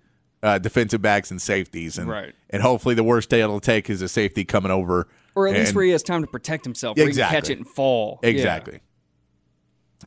[0.42, 2.34] uh, defensive backs and safeties, and Right.
[2.48, 5.74] and hopefully the worst day it'll take is a safety coming over, or at least
[5.74, 8.18] where he has time to protect himself, where he can catch it and fall.
[8.22, 8.30] Yeah.
[8.30, 8.80] Exactly.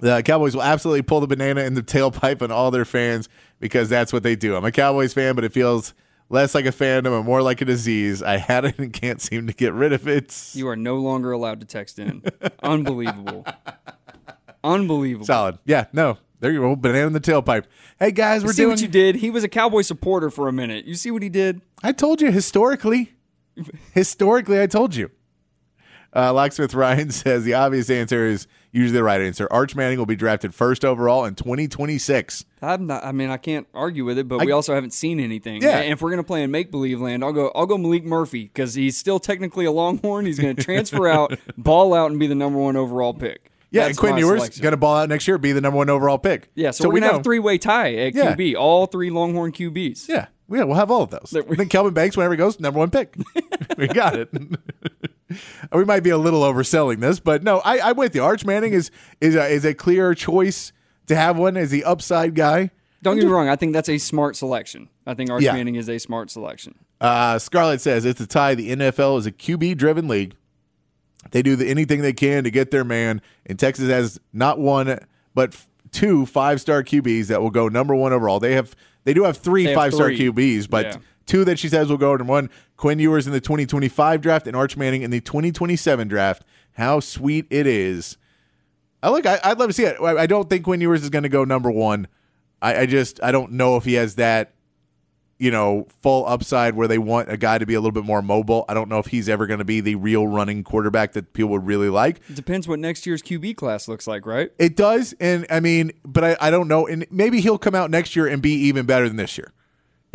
[0.02, 3.30] The Cowboys will absolutely pull the banana in the tailpipe on all their fans
[3.60, 4.56] because that's what they do.
[4.58, 5.94] I'm a Cowboys fan, but it feels
[6.30, 8.22] less like a fandom and more like a disease.
[8.22, 10.52] I had it and can't seem to get rid of it.
[10.54, 12.24] You are no longer allowed to text in.
[12.64, 13.46] Unbelievable.
[14.64, 15.26] Unbelievable.
[15.26, 15.60] Solid.
[15.66, 16.18] Yeah, no.
[16.40, 16.76] There you go.
[16.76, 17.66] Banana in the tailpipe.
[18.00, 19.16] Hey guys, we're see doing what you did?
[19.16, 20.86] He was a Cowboy supporter for a minute.
[20.86, 21.62] You see what he did?
[21.82, 23.14] I told you historically.
[23.94, 25.12] historically, I told you.
[26.14, 29.48] Uh, Locksmith Ryan says the obvious answer is usually the right answer.
[29.50, 32.46] Arch Manning will be drafted first overall in 2026.
[32.62, 35.62] I'm not, I mean, I can't argue with it, but we also haven't seen anything.
[35.62, 35.80] Yeah.
[35.80, 37.52] And if we're gonna play in make believe land, I'll go.
[37.56, 40.26] I'll go Maalik Murphy because he's still technically a Longhorn.
[40.26, 43.52] He's gonna transfer out, ball out, and be the number one overall pick.
[43.72, 45.90] Yeah, That's and Quinn Ewers going to ball out next year, be the number one
[45.90, 46.50] overall pick.
[46.56, 48.34] Yeah, so, we're we have three way tie at Yeah.
[48.34, 48.56] QB.
[48.56, 50.08] All three Longhorn QBs.
[50.08, 51.32] Yeah, yeah, we'll have all of those.
[51.32, 53.16] Then Kelvin Banks, whenever he goes, number one pick.
[53.78, 54.30] we got it.
[55.72, 58.24] we might be a little overselling this, but no, I, I'm with you.
[58.24, 60.72] Arch Manning is is a, is a clear choice
[61.08, 62.72] to have one as the upside guy.
[63.02, 63.50] Don't get me wrong.
[63.50, 64.90] I think that's a smart selection.
[65.06, 65.54] I think Arch Yeah.
[65.54, 66.76] Manning is a smart selection.
[67.00, 68.56] Uh, Scarlett says it's a tie.
[68.56, 70.36] The NFL is a QB driven league.
[71.32, 73.22] They do the, anything they can to get their man.
[73.46, 75.00] And Texas has not one
[75.34, 75.56] but
[75.92, 78.40] two five star QBs that will go number one overall.
[78.40, 80.10] They have they do have three have five star.
[80.10, 80.98] QBs, but Yeah.
[81.26, 82.50] Two that she says will go number one.
[82.78, 86.44] Quinn Ewers in the 2025 draft and Arch Manning in the 2027 draft.
[86.74, 88.18] How sweet it is.
[89.02, 89.26] I look.
[89.26, 89.98] I, I'd love to see it.
[90.02, 92.08] I, I don't think Quinn Ewers is going to go number one.
[92.62, 94.56] I, I just I don't know if he has that
[95.38, 98.22] you know, full upside where they want a guy to be a little bit more
[98.22, 98.64] mobile.
[98.70, 101.52] I don't know if he's ever going to be the real running quarterback that people
[101.52, 102.22] would really like.
[102.30, 104.52] It depends what next year's QB class looks like, right?
[104.58, 106.88] It does, and I mean, but I, I don't know.
[106.88, 109.52] And maybe he'll come out next year and be even better than this year.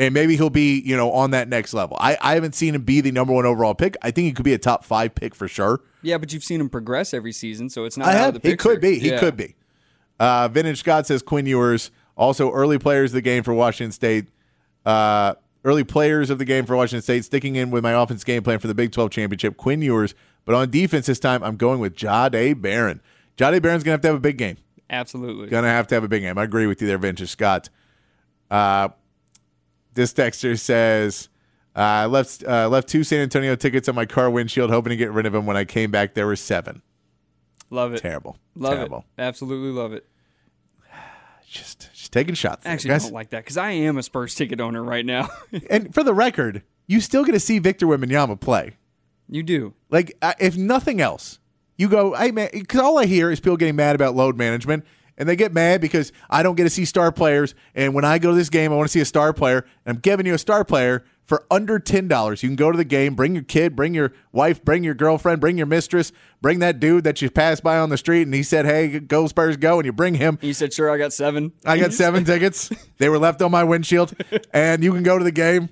[0.01, 1.97] And maybe he'll be, you know, on that next level.
[2.01, 3.97] I, I haven't seen him be the number one overall pick.
[4.01, 5.83] I think he could be a top five pick for sure.
[6.01, 8.37] Yeah, but you've seen him progress every season, so it's not I out have.
[8.37, 8.99] of the He could be.
[8.99, 9.21] He Yeah.
[9.21, 9.57] could be.
[10.19, 14.29] Uh, Vintage Scott says Quinn Ewers, also early players of the game for Washington State.
[14.87, 15.35] Uh,
[15.67, 18.59] early players of the game for Washington State, sticking in with my offense game plan
[18.59, 19.59] for the Big 12 championship.
[19.59, 20.15] Quinn Ewers,
[20.47, 23.03] but on defense this time, I'm going with Jahdae Barron.
[23.37, 24.57] Jahdae Barron's gonna have to have a big game.
[24.89, 25.49] Absolutely.
[25.49, 26.39] Gonna have to have a big game.
[26.39, 27.69] I agree with you there, Vintage Scott.
[28.51, 28.89] Uh,
[29.95, 31.29] this texter says,
[31.77, 34.97] uh, I left uh, left two San Antonio tickets on my car windshield, hoping to
[34.97, 35.47] get rid of them.
[35.47, 36.83] When I came back, there were seven.
[37.71, 38.01] Love it.
[38.01, 38.37] Terrible.
[38.57, 39.05] Love Terrible.
[39.17, 39.23] it.
[39.23, 40.05] Absolutely love it.
[41.49, 42.65] Just, just taking shots.
[42.65, 43.05] I actually guys.
[43.05, 45.29] don't like that because I am a Spurs ticket owner right now.
[45.71, 48.77] and for the record, you still get to see Victor Wembanyama play.
[49.29, 49.75] you do.
[49.91, 51.41] Like, uh, if nothing else,
[51.77, 54.85] you go, hey man, because all I hear is people getting mad about load management,
[55.21, 57.55] and they get mad because I don't get to see star players.
[57.75, 59.97] And when I go to this game, I want to see a star player, and
[59.97, 62.43] I'm giving you a star player for under ten dollars.
[62.43, 65.39] You can go to the game, bring your kid, bring your wife, bring your girlfriend,
[65.39, 66.11] bring your mistress,
[66.41, 69.27] bring that dude that you passed by on the street, and he said, "Hey, go
[69.27, 70.39] Spurs, go!" And you bring him.
[70.41, 71.53] You said, sure, I got seven.
[71.67, 72.73] I got seven tickets.
[72.97, 74.15] They were left on my windshield,
[74.55, 75.69] and you can go to the game.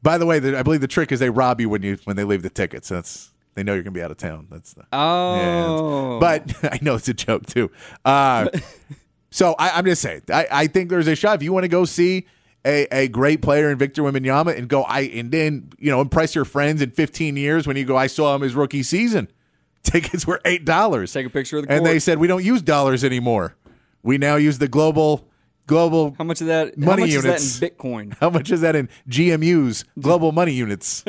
[0.00, 2.14] By the way, the, I believe the trick is they rob you when you when
[2.14, 2.88] they leave the tickets.
[2.88, 4.46] That's they know you're gonna be out of town.
[4.50, 6.14] That's the Oh.
[6.14, 7.70] yeah, but I know it's a joke too.
[8.04, 8.48] Uh,
[9.30, 11.68] so I, I'm just saying, I, I think there's a shot if you want to
[11.68, 12.26] go see
[12.64, 16.34] a, a great player in Victor Wembanyama and go, I and then you know impress
[16.34, 19.28] your friends in 15 years when you go, I saw him his rookie season.
[19.82, 21.12] Tickets were eight dollars.
[21.12, 23.56] Take a picture of the and they said we don't use dollars anymore.
[24.04, 25.28] We now use the global
[25.66, 26.14] global.
[26.16, 26.74] How much of that?
[26.78, 27.42] how Money much units.
[27.42, 28.16] is that in Bitcoin?
[28.20, 31.04] How much is that in GMU's global money units?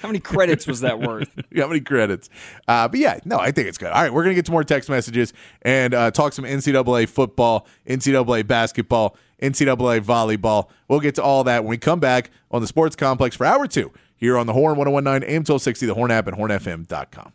[0.00, 1.28] How many credits was that worth?
[1.56, 2.28] How many credits?
[2.68, 3.90] Uh, but yeah, no, I think it's good.
[3.90, 5.32] All right, we're gonna get to more text messages
[5.62, 10.68] and uh, talk some NCAA football, NCAA basketball, NCAA volleyball.
[10.88, 13.66] We'll get to all that when we come back on the Sports Complex for hour
[13.66, 17.32] two here on the Horn 1019 AM 1260, the Horn app, and hornfm.com.